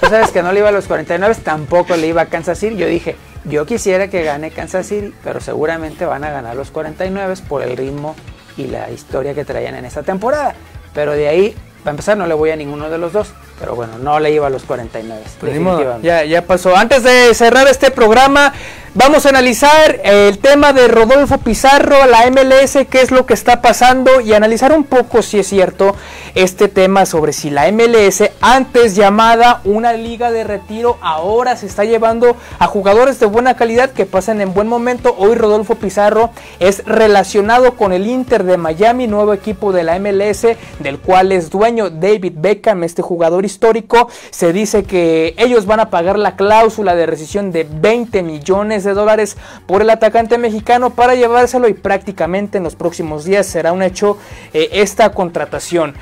tú 0.00 0.08
sabes 0.08 0.30
que 0.30 0.44
no 0.44 0.52
le 0.52 0.60
iba 0.60 0.68
a 0.68 0.72
los 0.72 0.86
49, 0.86 1.34
tampoco 1.42 1.96
le 1.96 2.06
iba 2.06 2.22
a 2.22 2.26
Kansas 2.26 2.58
City. 2.58 2.76
Yo 2.76 2.86
dije, 2.86 3.16
yo 3.44 3.66
quisiera 3.66 4.06
que 4.08 4.22
gane 4.22 4.52
Kansas 4.52 4.86
City, 4.86 5.12
pero 5.24 5.40
seguramente 5.40 6.04
van 6.04 6.22
a 6.22 6.30
ganar 6.30 6.54
los 6.54 6.70
49 6.70 7.34
por 7.48 7.62
el 7.62 7.76
ritmo 7.76 8.14
y 8.56 8.68
la 8.68 8.90
historia 8.92 9.34
que 9.34 9.44
traían 9.44 9.74
en 9.74 9.84
esta 9.84 10.04
temporada. 10.04 10.54
Pero 10.94 11.12
de 11.12 11.28
ahí, 11.28 11.56
para 11.88 11.94
empezar, 11.94 12.18
no 12.18 12.26
le 12.26 12.34
voy 12.34 12.50
a 12.50 12.56
ninguno 12.56 12.90
de 12.90 12.98
los 12.98 13.14
dos. 13.14 13.28
Pero 13.58 13.74
bueno, 13.74 13.94
no 13.98 14.20
le 14.20 14.30
iba 14.30 14.46
a 14.46 14.50
los 14.50 14.64
49. 14.64 15.22
Pues 15.40 16.02
ya, 16.02 16.22
ya 16.22 16.42
pasó. 16.42 16.76
Antes 16.76 17.02
de 17.02 17.32
cerrar 17.32 17.66
este 17.66 17.90
programa, 17.90 18.52
vamos 18.98 19.26
a 19.26 19.28
analizar 19.28 20.00
el 20.02 20.38
tema 20.38 20.72
de 20.72 20.88
Rodolfo 20.88 21.38
Pizarro, 21.38 22.04
la 22.06 22.28
MLS, 22.32 22.78
qué 22.90 23.00
es 23.00 23.12
lo 23.12 23.26
que 23.26 23.34
está 23.34 23.62
pasando 23.62 24.20
y 24.20 24.32
analizar 24.32 24.72
un 24.72 24.82
poco 24.82 25.22
si 25.22 25.38
es 25.38 25.46
cierto 25.46 25.94
este 26.34 26.66
tema 26.66 27.06
sobre 27.06 27.32
si 27.32 27.48
la 27.48 27.70
MLS, 27.70 28.24
antes 28.40 28.96
llamada 28.96 29.60
una 29.64 29.92
liga 29.92 30.32
de 30.32 30.42
retiro, 30.42 30.98
ahora 31.00 31.56
se 31.56 31.66
está 31.66 31.84
llevando 31.84 32.36
a 32.58 32.66
jugadores 32.66 33.20
de 33.20 33.26
buena 33.26 33.54
calidad 33.54 33.92
que 33.92 34.04
pasan 34.04 34.40
en 34.40 34.52
buen 34.52 34.66
momento. 34.66 35.14
Hoy 35.16 35.36
Rodolfo 35.36 35.76
Pizarro 35.76 36.30
es 36.58 36.84
relacionado 36.84 37.76
con 37.76 37.92
el 37.92 38.04
Inter 38.04 38.42
de 38.42 38.56
Miami, 38.56 39.06
nuevo 39.06 39.32
equipo 39.32 39.72
de 39.72 39.84
la 39.84 39.96
MLS, 40.00 40.42
del 40.80 40.98
cual 40.98 41.30
es 41.30 41.50
dueño 41.50 41.88
David 41.88 42.32
Beckham, 42.36 42.82
este 42.82 43.02
jugador 43.02 43.44
histórico. 43.44 44.08
Se 44.30 44.52
dice 44.52 44.82
que 44.82 45.34
ellos 45.38 45.66
van 45.66 45.78
a 45.78 45.88
pagar 45.88 46.18
la 46.18 46.34
cláusula 46.34 46.96
de 46.96 47.06
rescisión 47.06 47.52
de 47.52 47.64
20 47.64 48.24
millones 48.24 48.87
de 48.87 48.87
dólares 48.94 49.36
por 49.66 49.82
el 49.82 49.90
atacante 49.90 50.38
mexicano 50.38 50.90
para 50.90 51.14
llevárselo 51.14 51.68
y 51.68 51.74
prácticamente 51.74 52.58
en 52.58 52.64
los 52.64 52.74
próximos 52.74 53.24
días 53.24 53.46
será 53.46 53.72
un 53.72 53.82
hecho 53.82 54.18
eh, 54.52 54.68
esta 54.72 55.10
contratación. 55.12 55.94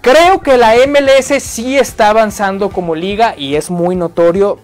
Creo 0.00 0.40
que 0.40 0.56
la 0.56 0.74
MLS 0.86 1.42
sí 1.42 1.76
está 1.76 2.10
avanzando 2.10 2.70
como 2.70 2.94
liga 2.94 3.34
y 3.36 3.56
es 3.56 3.70
muy 3.70 3.96
notorio. 3.96 4.60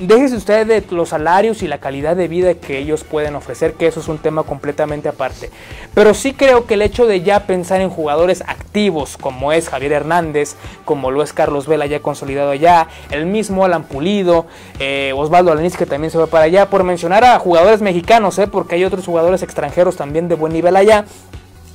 Déjese 0.00 0.36
usted 0.36 0.66
de 0.66 0.84
los 0.94 1.10
salarios 1.10 1.62
y 1.62 1.68
la 1.68 1.78
calidad 1.78 2.16
de 2.16 2.28
vida 2.28 2.54
que 2.54 2.78
ellos 2.78 3.04
pueden 3.04 3.34
ofrecer, 3.34 3.74
que 3.74 3.86
eso 3.86 4.00
es 4.00 4.08
un 4.08 4.18
tema 4.18 4.42
completamente 4.42 5.08
aparte. 5.08 5.50
Pero 5.94 6.14
sí 6.14 6.32
creo 6.34 6.66
que 6.66 6.74
el 6.74 6.82
hecho 6.82 7.06
de 7.06 7.22
ya 7.22 7.46
pensar 7.46 7.80
en 7.80 7.90
jugadores 7.90 8.42
activos, 8.46 9.16
como 9.16 9.52
es 9.52 9.68
Javier 9.68 9.92
Hernández, 9.92 10.56
como 10.84 11.10
lo 11.10 11.22
es 11.22 11.32
Carlos 11.32 11.66
Vela 11.66 11.86
ya 11.86 12.00
consolidado 12.00 12.50
allá, 12.50 12.88
el 13.10 13.26
mismo 13.26 13.64
Alan 13.64 13.84
Pulido, 13.84 14.46
eh, 14.78 15.12
Osvaldo 15.16 15.52
Alanis 15.52 15.76
que 15.76 15.86
también 15.86 16.10
se 16.10 16.18
va 16.18 16.26
para 16.26 16.44
allá, 16.44 16.70
por 16.70 16.84
mencionar 16.84 17.24
a 17.24 17.38
jugadores 17.38 17.80
mexicanos, 17.80 18.38
eh, 18.38 18.46
porque 18.46 18.76
hay 18.76 18.84
otros 18.84 19.06
jugadores 19.06 19.42
extranjeros 19.42 19.96
también 19.96 20.28
de 20.28 20.34
buen 20.34 20.52
nivel 20.52 20.76
allá, 20.76 21.04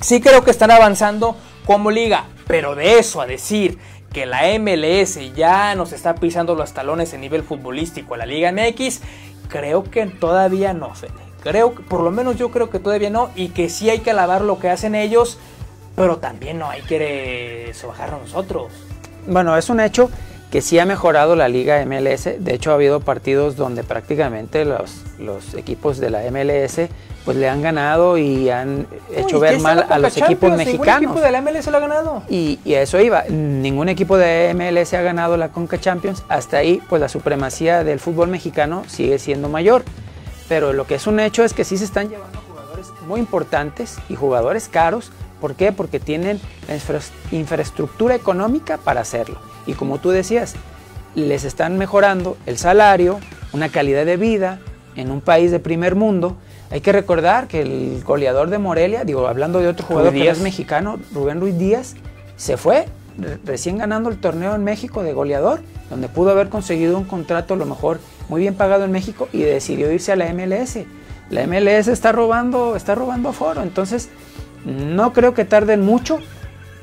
sí 0.00 0.20
creo 0.20 0.44
que 0.44 0.50
están 0.50 0.70
avanzando 0.70 1.36
como 1.66 1.90
liga, 1.90 2.24
pero 2.46 2.74
de 2.74 2.98
eso 2.98 3.20
a 3.20 3.26
decir 3.26 3.78
que 4.12 4.26
la 4.26 4.42
MLS 4.58 5.34
ya 5.34 5.74
nos 5.74 5.92
está 5.92 6.14
pisando 6.14 6.54
los 6.54 6.72
talones 6.72 7.12
en 7.14 7.20
nivel 7.20 7.42
futbolístico 7.42 8.14
a 8.14 8.18
la 8.18 8.26
Liga 8.26 8.52
MX, 8.52 9.00
creo 9.48 9.84
que 9.84 10.06
todavía 10.06 10.72
no, 10.72 10.94
Fede. 10.94 11.12
Creo 11.42 11.72
por 11.72 12.02
lo 12.02 12.10
menos 12.10 12.36
yo 12.36 12.50
creo 12.50 12.70
que 12.70 12.78
todavía 12.78 13.10
no, 13.10 13.30
y 13.34 13.48
que 13.48 13.68
sí 13.68 13.88
hay 13.88 14.00
que 14.00 14.10
alabar 14.10 14.42
lo 14.42 14.58
que 14.58 14.68
hacen 14.68 14.94
ellos, 14.94 15.38
pero 15.96 16.18
también 16.18 16.58
no 16.58 16.68
hay 16.68 16.82
que 16.82 17.70
sobajarnos 17.74 18.22
nosotros. 18.22 18.72
Bueno, 19.26 19.56
es 19.56 19.70
un 19.70 19.80
hecho 19.80 20.10
que 20.50 20.60
sí 20.60 20.78
ha 20.78 20.84
mejorado 20.84 21.36
la 21.36 21.48
liga 21.48 21.84
MLS. 21.86 22.24
De 22.38 22.54
hecho, 22.54 22.72
ha 22.72 22.74
habido 22.74 23.00
partidos 23.00 23.56
donde 23.56 23.84
prácticamente 23.84 24.64
los 24.64 25.54
equipos 25.54 25.98
de 25.98 26.10
la 26.10 26.22
MLS 26.30 26.88
pues 27.24 27.36
le 27.36 27.48
han 27.48 27.60
ganado 27.62 28.16
y 28.18 28.48
han 28.50 28.86
hecho 29.14 29.36
Uy, 29.36 29.42
ver 29.42 29.50
¿qué 29.50 29.56
está 29.58 29.74
mal 29.74 29.86
a 29.90 29.98
los 29.98 30.16
equipos 30.16 30.48
Champions? 30.50 30.56
Ningún 30.56 30.56
mexicanos. 30.56 31.02
equipo 31.02 31.20
de 31.20 31.30
la 31.32 31.40
MLS 31.42 31.66
lo 31.66 31.76
ha 31.76 31.80
ganado. 31.80 32.22
Y, 32.28 32.58
y 32.64 32.74
a 32.74 32.82
eso 32.82 32.98
iba. 33.00 33.24
Ningún 33.28 33.88
equipo 33.88 34.16
de 34.16 34.52
MLS 34.54 34.94
ha 34.94 35.02
ganado 35.02 35.36
la 35.36 35.48
Conca 35.50 35.78
Champions. 35.78 36.22
Hasta 36.28 36.56
ahí, 36.58 36.80
pues 36.88 37.00
la 37.00 37.08
supremacía 37.08 37.84
del 37.84 38.00
fútbol 38.00 38.28
mexicano 38.28 38.84
sigue 38.86 39.18
siendo 39.18 39.48
mayor. 39.48 39.84
Pero 40.48 40.72
lo 40.72 40.86
que 40.86 40.94
es 40.96 41.06
un 41.06 41.20
hecho 41.20 41.44
es 41.44 41.52
que 41.52 41.64
sí 41.64 41.76
se 41.78 41.84
están 41.84 42.08
llevando 42.08 42.40
jugadores 42.48 42.86
muy 43.06 43.20
importantes 43.20 43.98
y 44.08 44.14
jugadores 44.16 44.68
caros. 44.68 45.12
¿Por 45.40 45.54
qué? 45.54 45.72
Porque 45.72 46.00
tienen 46.00 46.40
la 46.68 46.74
infra- 46.74 47.00
infraestructura 47.32 48.14
económica 48.14 48.76
para 48.78 49.00
hacerlo. 49.00 49.38
Y 49.66 49.74
como 49.74 49.98
tú 49.98 50.10
decías, 50.10 50.54
les 51.14 51.44
están 51.44 51.78
mejorando 51.78 52.36
el 52.46 52.58
salario, 52.58 53.20
una 53.52 53.68
calidad 53.68 54.04
de 54.06 54.16
vida 54.16 54.58
en 54.96 55.10
un 55.10 55.20
país 55.20 55.50
de 55.50 55.60
primer 55.60 55.94
mundo. 55.94 56.36
Hay 56.70 56.80
que 56.80 56.92
recordar 56.92 57.48
que 57.48 57.62
el 57.62 58.02
goleador 58.04 58.48
de 58.50 58.58
Morelia, 58.58 59.04
digo, 59.04 59.26
hablando 59.26 59.58
de 59.60 59.68
otro 59.68 59.86
jugador 59.86 60.12
que 60.12 60.18
no 60.18 60.24
es 60.38 60.40
mexicano, 60.40 60.98
Rubén 61.12 61.40
Ruiz 61.40 61.58
Díaz, 61.58 61.94
se 62.36 62.56
fue 62.56 62.86
re- 63.18 63.38
recién 63.44 63.78
ganando 63.78 64.08
el 64.08 64.18
torneo 64.20 64.54
en 64.54 64.62
México 64.62 65.02
de 65.02 65.12
goleador, 65.12 65.60
donde 65.90 66.08
pudo 66.08 66.30
haber 66.30 66.48
conseguido 66.48 66.96
un 66.96 67.04
contrato 67.04 67.54
a 67.54 67.56
lo 67.56 67.66
mejor 67.66 67.98
muy 68.28 68.40
bien 68.42 68.54
pagado 68.54 68.84
en 68.84 68.92
México 68.92 69.28
y 69.32 69.38
decidió 69.42 69.90
irse 69.92 70.12
a 70.12 70.16
la 70.16 70.32
MLS. 70.32 70.78
La 71.28 71.44
MLS 71.46 71.88
está 71.88 72.12
robando, 72.12 72.76
está 72.76 72.94
robando 72.94 73.30
aforo, 73.30 73.62
entonces 73.62 74.08
no 74.64 75.12
creo 75.12 75.34
que 75.34 75.44
tarden 75.44 75.80
mucho, 75.82 76.18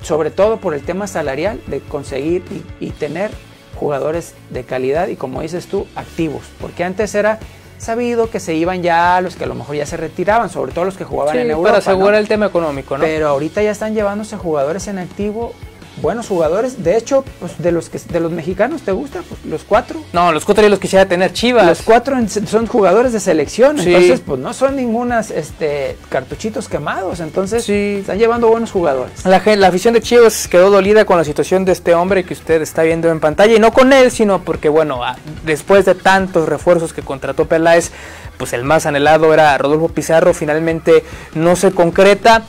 sobre 0.02 0.32
todo 0.32 0.58
por 0.58 0.74
el 0.74 0.82
tema 0.82 1.08
salarial, 1.08 1.62
de 1.68 1.80
conseguir 1.80 2.44
y, 2.80 2.86
y 2.88 2.90
tener 2.92 3.32
jugadores 3.76 4.34
de 4.50 4.64
calidad 4.64 5.08
y 5.08 5.16
como 5.16 5.42
dices 5.42 5.68
tú, 5.68 5.86
activos, 5.96 6.44
porque 6.60 6.84
antes 6.84 7.14
era 7.16 7.40
sabido 7.78 8.30
que 8.30 8.40
se 8.40 8.54
iban 8.56 8.82
ya 8.84 9.20
los 9.22 9.36
que 9.36 9.44
a 9.44 9.48
lo 9.48 9.56
mejor 9.56 9.76
ya 9.76 9.86
se 9.86 9.98
retiraban, 9.98 10.50
sobre 10.50 10.72
todo 10.72 10.86
los 10.86 10.98
que 10.98 11.04
jugaban 11.04 11.34
Sí, 11.36 11.40
en 11.42 11.52
Europa. 11.52 11.68
para 11.70 11.78
asegurar 11.80 12.14
¿no? 12.14 12.18
el 12.18 12.28
tema 12.28 12.46
económico, 12.48 12.98
¿no? 12.98 13.04
Pero 13.04 13.28
ahorita 13.30 13.62
ya 13.62 13.72
están 13.72 13.94
llevándose 13.94 14.36
jugadores 14.38 14.88
en 14.88 14.98
activo, 14.98 15.54
buenos 16.02 16.28
jugadores. 16.28 16.84
De 16.84 16.96
hecho, 16.98 17.24
pues 17.40 17.58
de 17.58 17.72
los 17.72 17.90
que 17.90 17.98
de 18.00 18.20
los 18.20 18.32
mexicanos, 18.32 18.82
¿te 18.84 18.92
gusta? 18.92 19.22
Pues, 19.28 19.44
los 19.46 19.64
cuatro. 19.64 20.00
No, 20.14 20.32
los 20.32 20.46
cuatro 20.46 20.64
yo 20.64 20.70
los 20.70 20.80
quisiera 20.80 21.06
tener 21.08 21.34
Chivas. 21.34 21.66
Los 21.66 21.82
cuatro 21.82 22.18
en- 22.18 22.30
son 22.30 22.68
jugadores 22.68 23.14
de 23.14 23.20
selección, 23.20 23.78
Sí. 23.80 23.88
entonces 23.94 24.22
pues 24.26 24.40
no 24.40 24.54
son 24.54 24.76
ningunas 24.76 25.32
este, 25.32 25.98
cartuchitos 26.10 26.68
quemados, 26.70 27.20
entonces 27.20 27.68
están 27.68 28.18
llevando 28.20 28.48
buenos 28.48 28.72
jugadores. 28.72 29.26
La, 29.26 29.42
la 29.56 29.68
afición 29.68 29.94
de 29.94 30.02
Chivas 30.02 30.48
quedó 30.48 30.70
dolida 30.70 31.06
con 31.06 31.18
la 31.18 31.24
situación 31.24 31.66
de 31.66 31.72
este 31.72 31.94
hombre 31.96 32.24
que 32.24 32.34
usted 32.34 32.62
está 32.62 32.84
viendo 32.84 33.10
en 33.10 33.20
pantalla 33.20 33.56
y 33.56 33.60
no 33.60 33.72
con 33.74 33.92
él, 33.94 34.12
sino 34.12 34.42
porque, 34.44 34.70
bueno, 34.70 35.02
después 35.46 35.86
de 35.86 35.96
tantos 35.96 36.48
refuerzos 36.48 36.94
que 36.94 37.02
contrató 37.02 37.46
Peláez, 37.46 37.92
pues 38.38 38.54
el 38.54 38.64
más 38.64 38.86
anhelado 38.86 39.34
era 39.34 39.58
Rodolfo 39.58 39.90
Pizarro, 39.90 40.34
finalmente 40.34 41.04
no 41.34 41.56
se 41.56 41.72
concreta. 41.72 42.44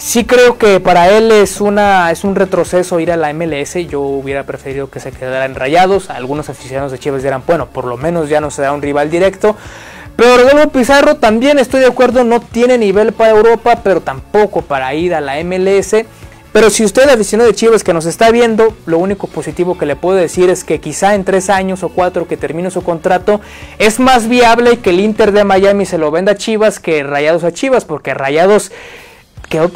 Sí 0.00 0.24
creo 0.24 0.56
que 0.56 0.80
para 0.80 1.10
él 1.10 1.30
es 1.30 1.60
una 1.60 2.10
es 2.10 2.24
un 2.24 2.34
retroceso 2.34 2.98
ir 3.00 3.12
a 3.12 3.16
la 3.16 3.32
MLS. 3.32 3.74
Yo 3.88 4.00
hubiera 4.00 4.44
preferido 4.44 4.90
que 4.90 4.98
se 4.98 5.12
quedara 5.12 5.44
en 5.44 5.54
Rayados. 5.54 6.10
Algunos 6.10 6.48
aficionados 6.48 6.90
de 6.90 6.98
Chivas 6.98 7.22
dirán, 7.22 7.42
bueno, 7.46 7.66
por 7.66 7.84
lo 7.84 7.96
menos 7.96 8.28
ya 8.28 8.40
no 8.40 8.50
se 8.50 8.62
da 8.62 8.72
un 8.72 8.82
rival 8.82 9.10
directo. 9.10 9.56
Pero 10.16 10.36
Rodolfo 10.36 10.70
Pizarro 10.70 11.16
también 11.16 11.58
estoy 11.58 11.80
de 11.80 11.86
acuerdo, 11.86 12.24
no 12.24 12.40
tiene 12.40 12.76
nivel 12.76 13.12
para 13.12 13.30
Europa, 13.30 13.80
pero 13.82 14.00
tampoco 14.00 14.62
para 14.62 14.92
ir 14.94 15.14
a 15.14 15.20
la 15.20 15.42
MLS. 15.44 16.04
Pero 16.52 16.68
si 16.68 16.84
usted, 16.84 17.08
aficionado 17.08 17.48
de 17.48 17.54
Chivas 17.54 17.84
que 17.84 17.94
nos 17.94 18.06
está 18.06 18.30
viendo, 18.32 18.74
lo 18.84 18.98
único 18.98 19.28
positivo 19.28 19.78
que 19.78 19.86
le 19.86 19.94
puedo 19.94 20.16
decir 20.16 20.50
es 20.50 20.64
que 20.64 20.80
quizá 20.80 21.14
en 21.14 21.24
tres 21.24 21.48
años 21.48 21.84
o 21.84 21.90
cuatro 21.90 22.26
que 22.26 22.36
termine 22.36 22.72
su 22.72 22.82
contrato, 22.82 23.40
es 23.78 24.00
más 24.00 24.28
viable 24.28 24.80
que 24.80 24.90
el 24.90 24.98
Inter 24.98 25.30
de 25.30 25.44
Miami 25.44 25.86
se 25.86 25.96
lo 25.96 26.10
venda 26.10 26.32
a 26.32 26.36
Chivas 26.36 26.80
que 26.80 27.04
Rayados 27.04 27.44
a 27.44 27.52
Chivas, 27.52 27.84
porque 27.84 28.14
Rayados 28.14 28.72
que 29.50 29.68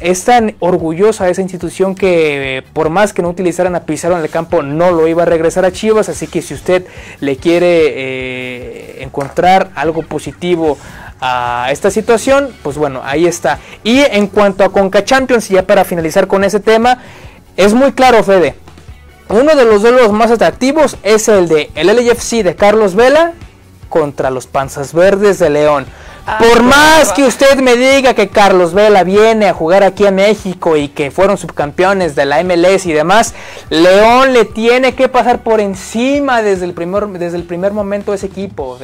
es, 0.00 0.24
tan 0.24 0.56
orgullosa 0.58 1.28
esa 1.28 1.42
institución 1.42 1.94
que 1.94 2.64
por 2.72 2.88
más 2.88 3.12
que 3.12 3.20
no 3.20 3.28
utilizaran 3.28 3.76
a 3.76 3.80
Pizarro 3.80 4.16
en 4.16 4.22
el 4.22 4.30
campo 4.30 4.62
no 4.62 4.90
lo 4.90 5.06
iba 5.06 5.22
a 5.24 5.26
regresar 5.26 5.66
a 5.66 5.70
Chivas, 5.70 6.08
así 6.08 6.26
que 6.26 6.40
si 6.40 6.54
usted 6.54 6.86
le 7.20 7.36
quiere 7.36 7.66
eh, 7.68 9.02
encontrar 9.02 9.70
algo 9.74 10.02
positivo 10.02 10.78
a 11.20 11.68
esta 11.70 11.90
situación, 11.90 12.48
pues 12.62 12.78
bueno, 12.78 13.02
ahí 13.04 13.26
está. 13.26 13.58
Y 13.84 13.98
en 13.98 14.28
cuanto 14.28 14.64
a 14.64 14.72
Conca 14.72 15.04
Champions, 15.04 15.50
ya 15.50 15.66
para 15.66 15.84
finalizar 15.84 16.26
con 16.26 16.42
ese 16.42 16.58
tema, 16.58 16.98
es 17.58 17.74
muy 17.74 17.92
claro, 17.92 18.24
Fede. 18.24 18.54
Uno 19.28 19.54
de 19.54 19.66
los 19.66 19.82
duelos 19.82 20.10
más 20.10 20.30
atractivos 20.30 20.96
es 21.02 21.28
el 21.28 21.48
de 21.48 21.70
el 21.74 21.88
LFC 21.88 22.42
de 22.42 22.56
Carlos 22.56 22.94
Vela 22.94 23.34
contra 23.90 24.30
los 24.30 24.46
Panzas 24.46 24.94
Verdes 24.94 25.38
de 25.38 25.50
León. 25.50 25.84
Ah, 26.30 26.36
Por 26.40 26.62
más 26.62 27.14
que 27.14 27.24
usted 27.24 27.58
me 27.60 27.74
diga 27.74 28.12
que 28.12 28.28
Carlos 28.28 28.74
Vela 28.74 29.02
viene 29.02 29.46
a 29.46 29.54
jugar 29.54 29.82
aquí 29.82 30.04
a 30.04 30.10
México 30.10 30.76
y 30.76 30.88
que 30.88 31.10
fueron 31.10 31.38
subcampeones 31.38 32.14
de 32.16 32.26
la 32.26 32.44
MLS 32.44 32.84
y 32.84 32.92
demás, 32.92 33.32
León 33.70 34.34
le 34.34 34.44
tiene 34.44 34.94
que 34.94 35.08
pasar 35.08 35.42
por 35.42 35.58
encima 35.58 36.42
desde 36.42 36.66
el 36.66 36.74
primer, 36.74 37.08
desde 37.08 37.38
el 37.38 37.44
primer 37.44 37.72
momento 37.72 38.12
ese 38.12 38.26
equipo. 38.26 38.78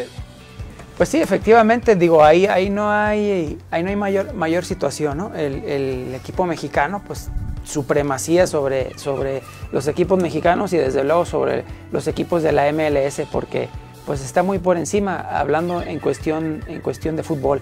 Pues 0.97 1.11
sí, 1.11 1.21
efectivamente, 1.21 1.97
digo, 1.97 2.25
ahí, 2.25 2.47
ahí 2.47 2.71
no 2.71 2.91
hay, 2.91 3.59
ahí 3.71 3.83
no 3.83 3.91
hay 3.91 3.97
mayor, 3.97 4.33
mayor 4.33 4.65
situación, 4.65 5.19
¿no? 5.19 5.35
El, 5.35 6.15
equipo 6.15 6.47
mexicano, 6.47 7.03
pues 7.07 7.29
supremacía 7.63 8.47
sobre, 8.47 8.99
sobre 8.99 9.43
los 9.71 9.87
equipos 9.87 10.19
mexicanos 10.19 10.73
y 10.73 10.79
desde 10.79 11.05
luego 11.05 11.27
sobre 11.27 11.65
los 11.93 12.07
equipos 12.09 12.43
de 12.43 12.53
la 12.53 12.73
MLS, 12.73 13.21
porque 13.31 13.69
pues 14.07 14.23
está 14.23 14.43
muy 14.43 14.59
por 14.59 14.77
encima, 14.77 15.17
hablando 15.19 15.83
en 15.83 15.99
cuestión, 15.99 16.63
en 16.67 16.81
cuestión 16.81 17.17
de 17.17 17.23
fútbol. 17.23 17.61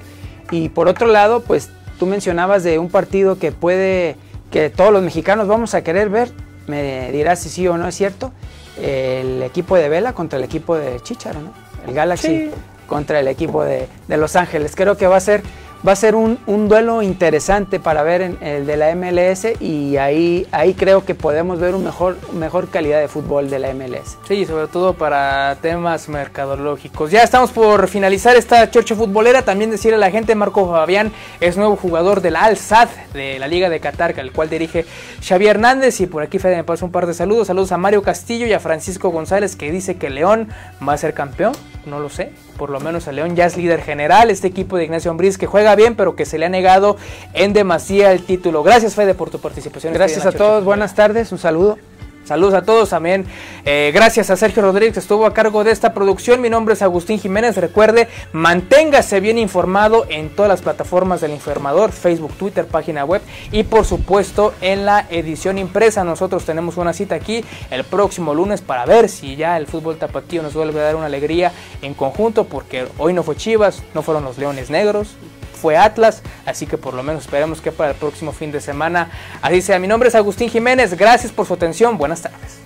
Y 0.50 0.68
por 0.68 0.88
otro 0.88 1.06
lado, 1.06 1.42
pues 1.42 1.70
tú 1.98 2.06
mencionabas 2.06 2.64
de 2.64 2.78
un 2.78 2.90
partido 2.90 3.38
que 3.38 3.52
puede, 3.52 4.16
que 4.50 4.70
todos 4.70 4.92
los 4.92 5.02
mexicanos 5.02 5.48
vamos 5.48 5.74
a 5.74 5.82
querer 5.82 6.08
ver, 6.08 6.30
me 6.66 7.10
dirás 7.12 7.40
si 7.40 7.48
sí 7.48 7.66
o 7.68 7.76
no 7.76 7.88
es 7.88 7.94
cierto, 7.94 8.32
el 8.80 9.42
equipo 9.42 9.76
de 9.76 9.88
Vela 9.88 10.12
contra 10.12 10.38
el 10.38 10.44
equipo 10.44 10.76
de 10.76 11.00
Chicharo, 11.00 11.40
¿no? 11.40 11.52
El 11.86 11.94
Galaxy 11.94 12.50
contra 12.86 13.20
el 13.20 13.28
equipo 13.28 13.64
de, 13.64 13.88
de 14.08 14.16
Los 14.16 14.36
Ángeles. 14.36 14.74
Creo 14.76 14.96
que 14.96 15.06
va 15.06 15.16
a 15.16 15.20
ser 15.20 15.42
va 15.86 15.92
a 15.92 15.96
ser 15.96 16.14
un, 16.14 16.38
duelo 16.68 17.02
interesante 17.02 17.80
para 17.80 18.02
ver 18.02 18.22
en 18.22 18.38
el 18.40 18.66
de 18.66 18.76
la 18.76 18.94
MLS 18.94 19.60
y 19.60 19.96
ahí, 19.96 20.46
ahí 20.52 20.74
creo 20.74 21.04
que 21.04 21.14
podemos 21.14 21.58
ver 21.58 21.74
una 21.74 21.86
mejor, 21.86 22.16
mejor 22.32 22.68
calidad 22.68 23.00
de 23.00 23.08
fútbol 23.08 23.50
de 23.50 23.58
la 23.58 23.74
MLS. 23.74 24.16
Sí, 24.26 24.46
sobre 24.46 24.68
todo 24.68 24.94
para 24.94 25.56
temas 25.60 26.08
mercadológicos. 26.08 27.10
Ya 27.10 27.22
estamos 27.22 27.50
por 27.50 27.88
finalizar 27.88 28.36
esta 28.36 28.70
chocha 28.70 28.94
futbolera. 28.94 29.42
También 29.42 29.70
decirle 29.70 29.96
a 29.96 29.98
la 29.98 30.10
gente, 30.10 30.34
Marco 30.34 30.70
Fabián 30.70 31.12
es 31.40 31.56
nuevo 31.56 31.76
jugador 31.76 32.20
del 32.20 32.36
Al 32.36 32.56
Sadd 32.56 32.88
de 33.12 33.38
la 33.38 33.48
Liga 33.48 33.68
de 33.68 33.80
Qatar, 33.80 34.18
el 34.18 34.32
cual 34.32 34.48
dirige 34.48 34.86
Xavi 35.26 35.46
Hernández. 35.46 36.00
Y 36.00 36.06
por 36.06 36.22
aquí 36.22 36.38
Fede 36.38 36.56
me 36.56 36.64
pasa 36.64 36.84
un 36.84 36.92
par 36.92 37.06
de 37.06 37.14
saludos. 37.14 37.48
Saludos 37.48 37.72
a 37.72 37.78
Mario 37.78 38.02
Castillo 38.02 38.46
y 38.46 38.52
a 38.52 38.60
Francisco 38.60 39.10
González 39.10 39.56
que 39.56 39.72
dice 39.72 39.96
que 39.96 40.10
León 40.10 40.48
va 40.86 40.92
a 40.92 40.98
ser 40.98 41.12
campeón. 41.12 41.52
No 41.86 41.98
lo 41.98 42.08
sé 42.08 42.32
por 42.62 42.70
lo 42.70 42.78
menos 42.78 43.08
el 43.08 43.16
León 43.16 43.34
ya 43.34 43.46
es 43.46 43.56
líder 43.56 43.82
general, 43.82 44.30
este 44.30 44.46
equipo 44.46 44.76
de 44.76 44.84
Ignacio 44.84 45.10
Ambriz 45.10 45.36
que 45.36 45.46
juega 45.46 45.74
bien, 45.74 45.96
pero 45.96 46.14
que 46.14 46.24
se 46.24 46.38
le 46.38 46.46
ha 46.46 46.48
negado 46.48 46.96
en 47.34 47.52
demasía 47.52 48.12
el 48.12 48.22
título. 48.22 48.62
Gracias 48.62 48.94
Fede 48.94 49.14
por 49.14 49.30
tu 49.30 49.40
participación. 49.40 49.92
Gracias 49.92 50.26
a 50.26 50.30
todos, 50.30 50.62
buenas 50.62 50.94
tardes, 50.94 51.32
un 51.32 51.38
saludo. 51.38 51.76
Saludos 52.24 52.54
a 52.54 52.62
todos 52.62 52.90
también. 52.90 53.26
Eh, 53.64 53.90
gracias 53.92 54.30
a 54.30 54.36
Sergio 54.36 54.62
Rodríguez 54.62 54.96
estuvo 54.96 55.26
a 55.26 55.34
cargo 55.34 55.64
de 55.64 55.72
esta 55.72 55.92
producción. 55.92 56.40
Mi 56.40 56.48
nombre 56.48 56.74
es 56.74 56.82
Agustín 56.82 57.18
Jiménez. 57.18 57.56
Recuerde, 57.56 58.08
manténgase 58.32 59.20
bien 59.20 59.38
informado 59.38 60.06
en 60.08 60.30
todas 60.30 60.48
las 60.48 60.62
plataformas 60.62 61.20
del 61.20 61.32
Informador, 61.32 61.90
Facebook, 61.90 62.32
Twitter, 62.34 62.66
página 62.66 63.04
web 63.04 63.22
y 63.50 63.64
por 63.64 63.84
supuesto 63.84 64.54
en 64.60 64.86
la 64.86 65.06
edición 65.10 65.58
impresa. 65.58 66.04
Nosotros 66.04 66.44
tenemos 66.44 66.76
una 66.76 66.92
cita 66.92 67.16
aquí 67.16 67.44
el 67.70 67.84
próximo 67.84 68.34
lunes 68.34 68.60
para 68.60 68.86
ver 68.86 69.08
si 69.08 69.36
ya 69.36 69.56
el 69.56 69.66
fútbol 69.66 69.96
tapatío 69.96 70.42
nos 70.42 70.54
vuelve 70.54 70.80
a 70.80 70.84
dar 70.84 70.96
una 70.96 71.06
alegría 71.06 71.52
en 71.82 71.94
conjunto 71.94 72.44
porque 72.44 72.86
hoy 72.98 73.12
no 73.12 73.22
fue 73.22 73.36
Chivas, 73.36 73.82
no 73.94 74.02
fueron 74.02 74.24
los 74.24 74.38
Leones 74.38 74.70
Negros, 74.70 75.16
fue 75.62 75.76
Atlas, 75.76 76.22
así 76.44 76.66
que 76.66 76.76
por 76.76 76.92
lo 76.92 77.04
menos 77.04 77.22
esperemos 77.22 77.60
que 77.60 77.70
para 77.70 77.92
el 77.92 77.96
próximo 77.96 78.32
fin 78.32 78.50
de 78.50 78.60
semana 78.60 79.10
así 79.40 79.62
sea. 79.62 79.78
Mi 79.78 79.86
nombre 79.86 80.08
es 80.08 80.14
Agustín 80.16 80.50
Jiménez, 80.50 80.94
gracias 80.98 81.32
por 81.32 81.46
su 81.46 81.54
atención, 81.54 81.96
buenas 81.96 82.20
tardes. 82.20 82.61